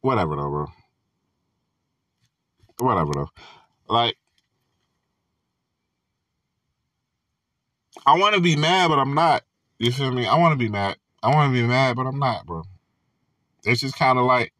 Whatever 0.00 0.36
though, 0.36 0.50
bro. 0.50 0.66
Whatever 2.78 3.12
though. 3.14 3.30
Like 3.88 4.16
I 8.06 8.18
want 8.18 8.34
to 8.34 8.40
be 8.40 8.56
mad, 8.56 8.88
but 8.88 8.98
I'm 8.98 9.14
not. 9.14 9.42
You 9.78 9.92
feel 9.92 10.10
me? 10.10 10.26
I 10.26 10.36
want 10.38 10.52
to 10.52 10.58
be 10.58 10.68
mad. 10.70 10.96
I 11.22 11.28
want 11.34 11.52
to 11.52 11.60
be 11.60 11.66
mad, 11.66 11.96
but 11.96 12.06
I'm 12.06 12.18
not, 12.18 12.46
bro. 12.46 12.62
It's 13.64 13.80
just 13.80 13.96
kind 13.96 14.18
of 14.18 14.24
like, 14.24 14.52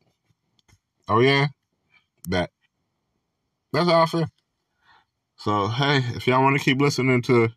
oh 1.08 1.20
yeah, 1.20 1.46
that. 2.28 2.50
That's 3.72 3.88
how 3.88 4.02
I 4.02 4.06
feel. 4.06 4.26
So 5.38 5.68
hey, 5.68 5.98
if 6.16 6.26
y'all 6.26 6.42
want 6.42 6.58
to 6.58 6.64
keep 6.64 6.80
listening 6.80 7.22
to 7.22 7.48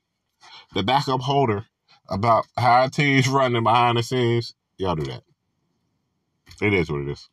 the 0.74 0.84
backup 0.84 1.22
holder 1.22 1.66
about 2.10 2.46
how 2.56 2.88
team's 2.88 3.28
running 3.28 3.64
behind 3.64 3.98
the 3.98 4.04
scenes, 4.04 4.54
y'all 4.78 4.96
do 4.96 5.04
that. 5.06 5.24
It 6.62 6.76
is 6.76 6.92
what 6.92 7.02
it 7.02 7.10
is. 7.10 7.28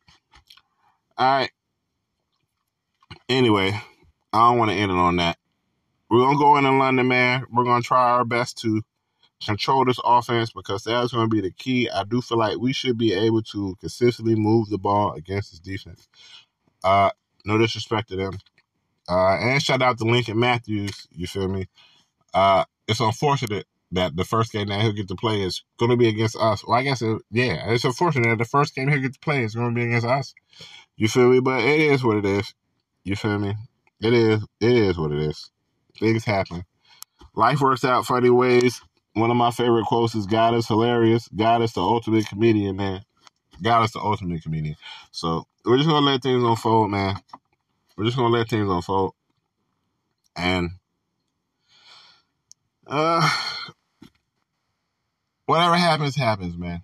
All 1.17 1.39
right. 1.39 1.51
Anyway, 3.27 3.79
I 4.33 4.49
don't 4.49 4.57
want 4.57 4.71
to 4.71 4.77
end 4.77 4.91
it 4.91 4.97
on 4.97 5.17
that. 5.17 5.37
We're 6.09 6.21
gonna 6.21 6.39
go 6.39 6.57
in 6.57 6.65
in 6.65 6.79
London, 6.79 7.07
man. 7.07 7.45
We're 7.51 7.63
gonna 7.63 7.83
try 7.83 8.09
our 8.09 8.25
best 8.25 8.57
to 8.59 8.81
control 9.45 9.85
this 9.85 9.99
offense 10.03 10.51
because 10.51 10.83
that's 10.83 11.11
to 11.11 11.27
be 11.27 11.41
the 11.41 11.51
key. 11.51 11.87
I 11.89 12.03
do 12.05 12.21
feel 12.21 12.39
like 12.39 12.57
we 12.57 12.73
should 12.73 12.97
be 12.97 13.13
able 13.13 13.43
to 13.43 13.75
consistently 13.79 14.33
move 14.33 14.69
the 14.69 14.79
ball 14.79 15.13
against 15.13 15.51
this 15.51 15.59
defense. 15.59 16.07
Uh, 16.83 17.11
no 17.45 17.59
disrespect 17.59 18.09
to 18.09 18.15
them. 18.15 18.33
Uh, 19.09 19.37
and 19.41 19.63
shout 19.63 19.83
out 19.83 19.99
to 19.99 20.05
Lincoln 20.05 20.39
Matthews. 20.39 21.07
You 21.11 21.27
feel 21.27 21.49
me? 21.49 21.67
Uh, 22.33 22.65
it's 22.87 23.01
unfortunate 23.01 23.67
that 23.93 24.15
the 24.15 24.25
first 24.25 24.53
game 24.53 24.69
that 24.69 24.81
he'll 24.81 24.93
get 24.93 25.09
to 25.09 25.15
play 25.15 25.41
is 25.43 25.63
going 25.79 25.91
to 25.91 25.97
be 25.97 26.09
against 26.09 26.37
us. 26.37 26.65
Well, 26.67 26.79
I 26.79 26.83
guess, 26.83 27.01
it, 27.01 27.21
yeah, 27.31 27.71
it's 27.71 27.85
unfortunate 27.85 28.29
that 28.29 28.39
the 28.39 28.45
first 28.45 28.75
game 28.75 28.89
he'll 28.89 29.01
get 29.01 29.13
to 29.13 29.19
play 29.21 29.43
is 29.43 29.55
going 29.55 29.69
to 29.73 29.75
be 29.75 29.85
against 29.87 30.07
us. 30.07 30.35
You 30.97 31.07
feel 31.09 31.29
me? 31.29 31.39
But 31.41 31.63
it 31.63 31.79
is 31.81 32.03
what 32.03 32.17
it 32.17 32.25
is. 32.25 32.53
You 33.03 33.15
feel 33.15 33.39
me? 33.39 33.55
It 34.01 34.13
is. 34.13 34.43
It 34.61 34.71
is 34.73 34.97
what 34.97 35.11
it 35.11 35.19
is. 35.19 35.51
Things 35.99 36.25
happen. 36.25 36.63
Life 37.35 37.61
works 37.61 37.85
out 37.85 38.05
funny 38.05 38.29
ways. 38.29 38.81
One 39.13 39.31
of 39.31 39.37
my 39.37 39.51
favorite 39.51 39.85
quotes 39.85 40.15
is 40.15 40.25
God 40.25 40.55
is 40.55 40.67
hilarious. 40.67 41.27
God 41.29 41.61
is 41.61 41.73
the 41.73 41.81
ultimate 41.81 42.27
comedian, 42.27 42.77
man. 42.77 43.03
God 43.61 43.85
is 43.85 43.91
the 43.93 43.99
ultimate 43.99 44.43
comedian. 44.43 44.75
So 45.11 45.45
we're 45.65 45.77
just 45.77 45.89
gonna 45.89 46.05
let 46.05 46.23
things 46.23 46.43
unfold, 46.43 46.91
man. 46.91 47.17
We're 47.99 48.05
just 48.05 48.15
gonna 48.15 48.29
let 48.29 48.47
things 48.47 48.69
unfold. 48.69 49.13
And 50.33 50.69
uh 52.87 53.29
whatever 55.47 55.75
happens, 55.75 56.15
happens, 56.15 56.57
man. 56.57 56.81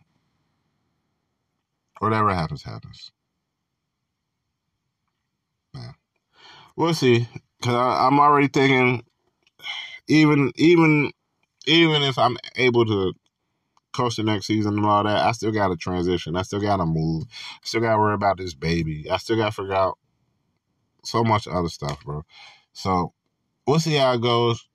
Whatever 2.00 2.34
happens, 2.34 2.64
happens. 2.64 3.14
Man. 5.74 5.94
We'll 6.76 6.94
see. 6.94 7.30
Cause 7.62 7.76
I, 7.76 8.08
I'm 8.08 8.20
already 8.20 8.50
thinking 8.50 9.06
even 10.10 10.52
even 10.58 11.14
even 11.66 12.04
if 12.04 12.18
I'm 12.18 12.36
able 12.58 12.86
to 12.88 13.14
coach 13.94 14.18
the 14.18 14.24
next 14.24 14.48
season 14.48 14.76
and 14.76 14.86
all 14.86 15.06
that, 15.06 15.26
I 15.26 15.32
still 15.32 15.54
got 15.54 15.70
to 15.70 15.78
transition. 15.78 16.36
I 16.36 16.42
still 16.42 16.60
got 16.60 16.76
to 16.78 16.86
move. 16.86 17.24
I 17.32 17.60
still 17.64 17.80
got 17.80 17.94
to 17.94 18.00
worry 18.00 18.16
about 18.16 18.38
this 18.38 18.54
baby. 18.54 19.10
I 19.10 19.16
still 19.16 19.38
got 19.38 19.46
to 19.46 19.52
figure 19.54 19.76
out 19.76 19.98
so 21.06 21.24
much 21.24 21.48
other 21.48 21.70
stuff, 21.70 22.04
bro. 22.04 22.24
So 22.74 23.14
we'll 23.66 23.80
see 23.80 23.96
how 23.96 24.14
it 24.14 24.22
goes. 24.22 24.68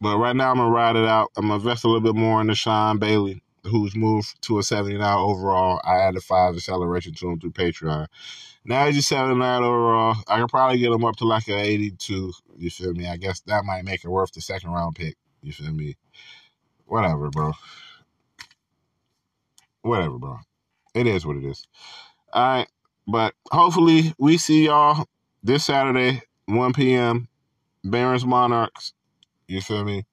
But 0.00 0.18
right 0.18 0.34
now, 0.34 0.50
I'm 0.50 0.56
gonna 0.56 0.70
ride 0.70 0.96
it 0.96 1.06
out. 1.06 1.30
I'm 1.36 1.44
gonna 1.44 1.54
invest 1.54 1.84
a 1.84 1.86
little 1.86 2.00
bit 2.00 2.18
more 2.18 2.40
in 2.40 2.48
the 2.48 2.54
Sean 2.54 2.98
Bailey, 2.98 3.42
who's 3.64 3.94
moved 3.94 4.42
to 4.42 4.58
a 4.58 4.62
79 4.62 5.00
overall. 5.00 5.80
I 5.84 5.98
added 6.00 6.22
five 6.22 6.56
acceleration 6.56 7.14
to 7.14 7.30
him 7.30 7.38
through 7.38 7.52
Patreon. 7.52 8.08
Now 8.64 8.86
he's 8.86 8.96
just 8.96 9.08
79 9.08 9.62
overall. 9.62 10.16
I 10.28 10.38
can 10.38 10.48
probably 10.48 10.78
get 10.78 10.92
him 10.92 11.04
up 11.04 11.16
to 11.16 11.24
like 11.24 11.48
an 11.48 11.58
82. 11.58 12.32
You 12.56 12.70
feel 12.70 12.94
me? 12.94 13.08
I 13.08 13.16
guess 13.16 13.40
that 13.42 13.64
might 13.64 13.84
make 13.84 14.04
it 14.04 14.08
worth 14.08 14.32
the 14.32 14.40
second 14.40 14.70
round 14.70 14.96
pick. 14.96 15.16
You 15.40 15.52
feel 15.52 15.72
me? 15.72 15.96
Whatever, 16.86 17.30
bro. 17.30 17.52
Whatever, 19.82 20.18
bro. 20.18 20.38
It 20.94 21.06
is 21.06 21.26
what 21.26 21.36
it 21.36 21.44
is. 21.44 21.66
All 22.32 22.58
right. 22.58 22.68
But 23.06 23.34
hopefully 23.50 24.14
we 24.18 24.38
see 24.38 24.66
y'all 24.66 25.06
this 25.42 25.64
Saturday, 25.64 26.22
1 26.46 26.72
p.m. 26.72 27.28
Barons 27.84 28.24
Monarchs. 28.24 28.92
You 29.48 29.60
feel 29.60 29.84
me? 29.84 30.06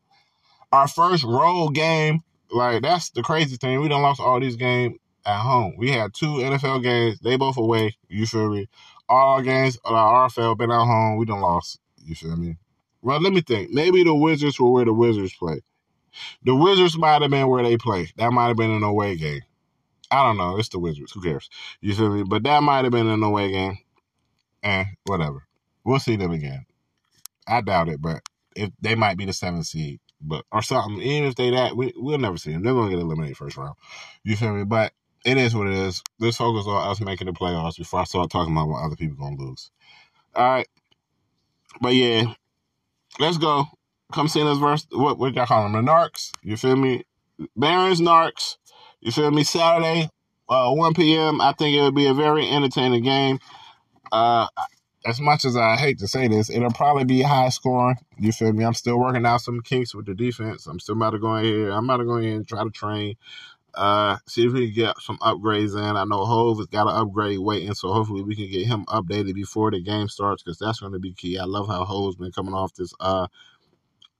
Our 0.71 0.87
first 0.87 1.23
road 1.23 1.71
game. 1.71 2.23
Like, 2.51 2.81
that's 2.81 3.11
the 3.11 3.21
crazy 3.21 3.57
thing. 3.57 3.79
We 3.79 3.89
done 3.89 4.01
lost 4.01 4.19
all 4.19 4.39
these 4.39 4.55
games 4.55 4.97
at 5.25 5.39
home. 5.39 5.75
We 5.77 5.91
had 5.91 6.13
two 6.13 6.25
NFL 6.25 6.81
games. 6.81 7.19
They 7.19 7.37
both 7.37 7.57
away. 7.57 7.95
You 8.07 8.25
feel 8.25 8.49
me? 8.49 8.67
All 9.07 9.35
our 9.35 9.43
games, 9.43 9.77
our 9.85 10.27
RFL 10.27 10.57
been 10.57 10.71
at 10.71 10.85
home. 10.85 11.17
We 11.17 11.25
done 11.25 11.41
lost. 11.41 11.79
You 12.03 12.15
feel 12.15 12.35
me? 12.35 12.57
Well, 13.01 13.21
let 13.21 13.33
me 13.33 13.41
think. 13.41 13.71
Maybe 13.71 14.03
the 14.03 14.15
Wizards 14.15 14.59
were 14.59 14.71
where 14.71 14.85
the 14.85 14.93
Wizards 14.93 15.35
play. 15.35 15.61
The 16.43 16.55
Wizards 16.55 16.97
might 16.97 17.21
have 17.21 17.31
been 17.31 17.47
where 17.47 17.63
they 17.63 17.77
play. 17.77 18.11
That 18.17 18.31
might 18.31 18.47
have 18.47 18.57
been 18.57 18.71
an 18.71 18.83
away 18.83 19.15
game. 19.15 19.41
I 20.11 20.23
don't 20.25 20.37
know. 20.37 20.57
It's 20.57 20.69
the 20.69 20.79
Wizards. 20.79 21.11
Who 21.11 21.21
cares? 21.21 21.49
You 21.81 21.93
feel 21.93 22.09
me? 22.09 22.23
But 22.23 22.43
that 22.43 22.63
might 22.63 22.83
have 22.83 22.91
been 22.91 23.07
an 23.07 23.21
away 23.21 23.51
game. 23.51 23.77
Eh, 24.63 24.85
whatever. 25.05 25.47
We'll 25.83 25.99
see 25.99 26.15
them 26.15 26.31
again. 26.31 26.65
I 27.47 27.61
doubt 27.61 27.89
it, 27.89 28.01
but 28.01 28.21
if 28.55 28.71
they 28.81 28.95
might 28.95 29.17
be 29.17 29.25
the 29.25 29.33
seventh 29.33 29.65
seed, 29.65 29.99
but 30.21 30.45
or 30.51 30.61
something. 30.61 31.01
Even 31.01 31.29
if 31.29 31.35
they 31.35 31.51
that, 31.51 31.75
we 31.75 31.93
we'll 31.95 32.17
never 32.17 32.37
see 32.37 32.51
them. 32.51 32.63
They're 32.63 32.73
gonna 32.73 32.89
get 32.89 32.99
eliminated 32.99 33.37
first 33.37 33.57
round. 33.57 33.75
You 34.23 34.35
feel 34.35 34.53
me? 34.53 34.63
But 34.63 34.93
it 35.25 35.37
is 35.37 35.55
what 35.55 35.67
it 35.67 35.73
is. 35.73 36.03
Let's 36.19 36.37
focus 36.37 36.65
on 36.67 36.89
us 36.89 37.01
making 37.01 37.27
the 37.27 37.33
playoffs 37.33 37.77
before 37.77 38.01
I 38.01 38.03
start 38.05 38.29
talking 38.29 38.53
about 38.53 38.67
what 38.67 38.83
other 38.83 38.95
people 38.95 39.17
gonna 39.17 39.41
lose. 39.41 39.71
All 40.35 40.47
right. 40.47 40.67
But 41.81 41.95
yeah, 41.95 42.33
let's 43.19 43.37
go. 43.37 43.65
Come 44.11 44.27
see 44.27 44.41
us 44.41 44.57
versus 44.57 44.87
What 44.91 45.17
what 45.17 45.33
y'all 45.35 45.45
call 45.45 45.63
them? 45.63 45.73
The 45.73 45.91
Narcs. 45.91 46.31
You 46.41 46.57
feel 46.57 46.75
me? 46.75 47.03
Barons 47.55 48.01
Narcs. 48.01 48.57
You 49.01 49.11
feel 49.11 49.31
me? 49.31 49.43
Saturday, 49.43 50.09
uh, 50.49 50.71
1 50.71 50.93
p.m. 50.93 51.39
I 51.39 51.53
think 51.53 51.77
it 51.77 51.81
would 51.81 51.95
be 51.95 52.07
a 52.07 52.13
very 52.13 52.49
entertaining 52.49 53.03
game. 53.03 53.39
Uh, 54.11 54.47
as 55.05 55.19
much 55.19 55.45
as 55.45 55.55
I 55.55 55.77
hate 55.77 55.99
to 55.99 56.07
say 56.07 56.27
this, 56.27 56.49
it'll 56.49 56.71
probably 56.71 57.05
be 57.05 57.21
high 57.21 57.49
scoring. 57.49 57.97
You 58.17 58.31
feel 58.31 58.51
me? 58.51 58.65
I'm 58.65 58.73
still 58.73 58.99
working 58.99 59.25
out 59.25 59.41
some 59.41 59.61
kinks 59.61 59.95
with 59.95 60.05
the 60.05 60.13
defense. 60.13 60.67
I'm 60.67 60.79
still 60.79 60.95
about 60.95 61.11
to 61.11 61.19
go 61.19 61.35
in 61.35 61.45
here. 61.45 61.71
I'm 61.71 61.85
about 61.85 61.97
to 61.97 62.05
go 62.05 62.17
in 62.17 62.25
and 62.25 62.47
try 62.47 62.63
to 62.63 62.69
train. 62.69 63.15
Uh, 63.75 64.17
see 64.27 64.45
if 64.45 64.51
we 64.51 64.65
can 64.65 64.75
get 64.75 64.97
some 64.99 65.17
upgrades 65.19 65.77
in. 65.77 65.95
I 65.95 66.03
know 66.03 66.25
Hove 66.25 66.57
has 66.57 66.67
got 66.67 66.87
an 66.87 66.95
upgrade 66.95 67.39
waiting, 67.39 67.73
so 67.73 67.93
hopefully 67.93 68.23
we 68.23 68.35
can 68.35 68.49
get 68.49 68.67
him 68.67 68.83
updated 68.85 69.35
before 69.35 69.71
the 69.71 69.81
game 69.81 70.09
starts 70.09 70.43
because 70.43 70.57
that's 70.57 70.79
going 70.79 70.93
to 70.93 70.99
be 70.99 71.13
key. 71.13 71.37
I 71.37 71.45
love 71.45 71.67
how 71.67 71.85
Hove's 71.85 72.15
been 72.15 72.31
coming 72.31 72.53
off 72.53 72.73
this 72.73 72.93
uh 72.99 73.27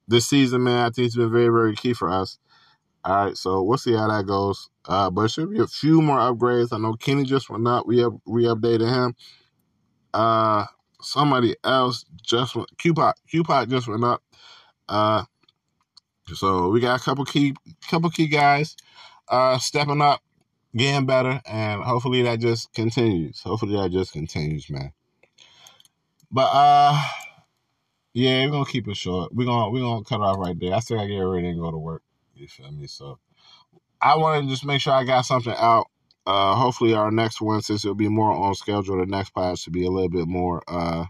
this 0.07 0.27
season, 0.27 0.63
man. 0.63 0.85
I 0.85 0.89
think 0.91 1.07
it's 1.07 1.15
been 1.15 1.31
very 1.31 1.49
very 1.49 1.75
key 1.75 1.93
for 1.93 2.09
us. 2.09 2.37
All 3.03 3.25
right, 3.25 3.37
so 3.37 3.63
we'll 3.63 3.77
see 3.77 3.93
how 3.93 4.07
that 4.07 4.27
goes. 4.27 4.69
Uh, 4.85 5.09
but 5.09 5.31
should 5.31 5.49
be 5.49 5.59
a 5.59 5.67
few 5.67 6.01
more 6.01 6.17
upgrades. 6.17 6.71
I 6.71 6.77
know 6.77 6.93
Kenny 6.93 7.23
just 7.23 7.49
went 7.49 7.67
up. 7.67 7.87
We 7.87 8.03
up, 8.03 8.13
we 8.25 8.43
updated 8.43 8.89
him. 8.89 9.15
Uh, 10.13 10.65
somebody 11.01 11.55
else 11.63 12.05
just 12.21 12.55
went. 12.55 12.69
Qpot 12.77 13.69
just 13.69 13.87
went 13.87 14.03
up. 14.03 14.23
Uh, 14.87 15.23
so 16.33 16.69
we 16.69 16.79
got 16.79 16.99
a 16.99 17.03
couple 17.03 17.25
key 17.25 17.55
couple 17.89 18.09
key 18.09 18.27
guys 18.27 18.75
uh, 19.27 19.57
stepping 19.57 20.01
up, 20.01 20.21
getting 20.75 21.05
better, 21.05 21.41
and 21.45 21.83
hopefully 21.83 22.21
that 22.23 22.39
just 22.39 22.73
continues. 22.73 23.41
Hopefully 23.41 23.75
that 23.75 23.91
just 23.91 24.13
continues, 24.13 24.69
man. 24.69 24.91
But 26.31 26.49
uh, 26.53 27.01
yeah, 28.13 28.45
we're 28.45 28.51
gonna 28.51 28.65
keep 28.65 28.87
it 28.87 28.97
short. 28.97 29.33
We're 29.33 29.45
gonna 29.45 29.69
we're 29.71 29.81
gonna 29.81 30.03
cut 30.03 30.21
off 30.21 30.37
right 30.37 30.59
there. 30.59 30.73
I 30.73 30.79
still 30.79 30.97
gotta 30.97 31.09
get 31.09 31.19
ready 31.19 31.49
and 31.49 31.59
go 31.59 31.71
to 31.71 31.77
work. 31.77 32.03
You 32.35 32.47
feel 32.47 32.71
me? 32.71 32.87
So 32.87 33.19
I 34.01 34.15
want 34.17 34.43
to 34.43 34.49
just 34.49 34.65
make 34.65 34.81
sure 34.81 34.93
I 34.93 35.03
got 35.03 35.25
something 35.25 35.55
out. 35.57 35.87
Uh, 36.29 36.53
hopefully 36.53 36.93
our 36.93 37.09
next 37.09 37.41
one, 37.41 37.59
since 37.59 37.83
it'll 37.83 37.95
be 37.95 38.07
more 38.07 38.31
on 38.31 38.53
schedule, 38.53 38.97
the 38.99 39.05
next 39.07 39.31
class 39.31 39.61
should 39.61 39.73
be 39.73 39.85
a 39.85 39.89
little 39.89 40.09
bit 40.09 40.27
more 40.27 40.61
uh 40.67 41.05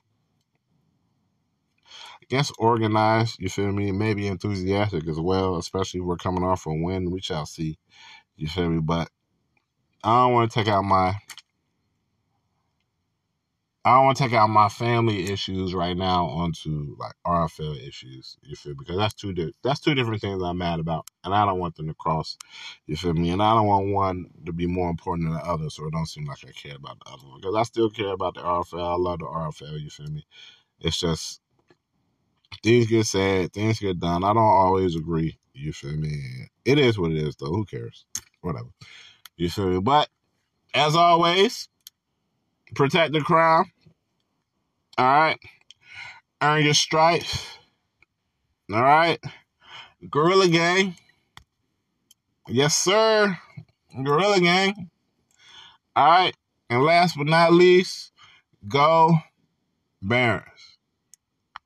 I 1.86 2.26
guess 2.30 2.54
organized, 2.58 3.38
you 3.40 3.50
feel 3.50 3.74
me? 3.74 3.92
Maybe 3.92 4.28
enthusiastic 4.28 5.08
as 5.10 5.20
well, 5.20 5.58
especially 5.58 6.00
we're 6.00 6.16
coming 6.16 6.44
off 6.46 6.66
a 6.68 6.74
win. 6.74 7.12
We 7.12 7.20
shall 7.20 7.46
see. 7.46 7.78
You 8.38 8.48
feel 8.48 8.70
me? 8.70 8.80
But 8.80 9.10
I 10.06 10.24
don't 10.24 10.34
want 10.34 10.50
to 10.52 10.58
take 10.58 10.70
out 10.70 10.84
my 10.86 11.16
I 13.86 13.96
don't 13.96 14.06
want 14.06 14.18
to 14.18 14.24
take 14.24 14.34
out 14.34 14.50
my 14.50 14.70
family 14.70 15.32
issues 15.32 15.74
right 15.74 15.96
now 15.96 16.26
onto 16.26 16.96
like 17.00 17.14
RFL 17.26 17.88
issues. 17.88 18.38
You 18.44 18.56
feel? 18.56 18.76
Because 18.76 18.98
that's 18.98 19.14
two 19.14 19.34
di- 19.34 19.54
that's 19.64 19.80
two 19.80 19.96
different 19.96 20.22
things 20.22 20.44
I'm 20.44 20.58
mad 20.58 20.80
about, 20.80 21.08
and 21.24 21.34
I 21.34 21.46
don't 21.46 21.60
want 21.60 21.76
them 21.76 21.88
to 21.88 21.94
cross. 21.94 22.38
You 22.86 22.98
feel 22.98 23.14
me? 23.14 23.30
And 23.30 23.42
I 23.42 23.54
don't 23.54 23.68
want 23.68 23.88
one 23.88 24.30
to 24.46 24.52
be 24.52 24.68
more 24.68 24.90
important 24.90 25.30
than 25.30 25.38
the 25.38 25.46
other, 25.46 25.70
so 25.70 25.86
it 25.86 25.94
don't 25.94 26.06
seem 26.08 26.26
like 26.26 26.40
I 26.48 26.52
care 26.52 26.76
about 26.76 27.00
the 27.00 27.12
other 27.12 27.28
one. 27.28 27.40
Because 27.40 27.56
I 27.56 27.64
still 27.64 27.90
care 27.90 28.12
about 28.12 28.36
the 28.36 28.42
RFL. 28.42 28.94
I 28.94 28.96
love 28.96 29.20
the 29.20 29.26
RFL. 29.26 29.82
You 29.82 29.90
feel 29.90 30.08
me? 30.08 30.26
It's 30.82 31.00
just 31.00 31.42
things 32.64 32.88
get 32.88 33.06
said, 33.06 33.54
things 33.54 33.80
get 33.80 34.00
done. 34.00 34.24
I 34.24 34.34
don't 34.34 34.38
always 34.38 34.96
agree. 34.96 35.38
You 35.54 35.74
feel 35.74 35.98
me? 35.98 36.50
It 36.66 36.80
is 36.80 37.00
what 37.00 37.12
it 37.12 37.18
is, 37.18 37.36
though. 37.38 37.48
Who 37.48 37.66
cares? 37.66 38.06
whatever. 38.42 38.70
You 39.38 39.50
feel 39.50 39.70
me? 39.70 39.80
But 39.80 40.10
as 40.74 40.96
always, 40.96 41.68
protect 42.76 43.14
the 43.14 43.22
crown. 43.22 43.66
All 44.98 45.06
right. 45.06 45.40
Earn 46.42 46.64
your 46.64 46.74
stripes. 46.74 47.46
All 48.72 48.82
right. 48.82 49.20
Gorilla 50.10 50.48
Gang. 50.48 50.96
Yes, 52.48 52.78
sir. 52.78 53.38
Gorilla 54.04 54.40
Gang. 54.40 54.90
All 55.96 56.08
right. 56.08 56.36
And 56.70 56.84
last 56.84 57.18
but 57.18 57.28
not 57.28 57.54
least, 57.54 58.12
go 58.68 59.18
Barons. 60.02 60.59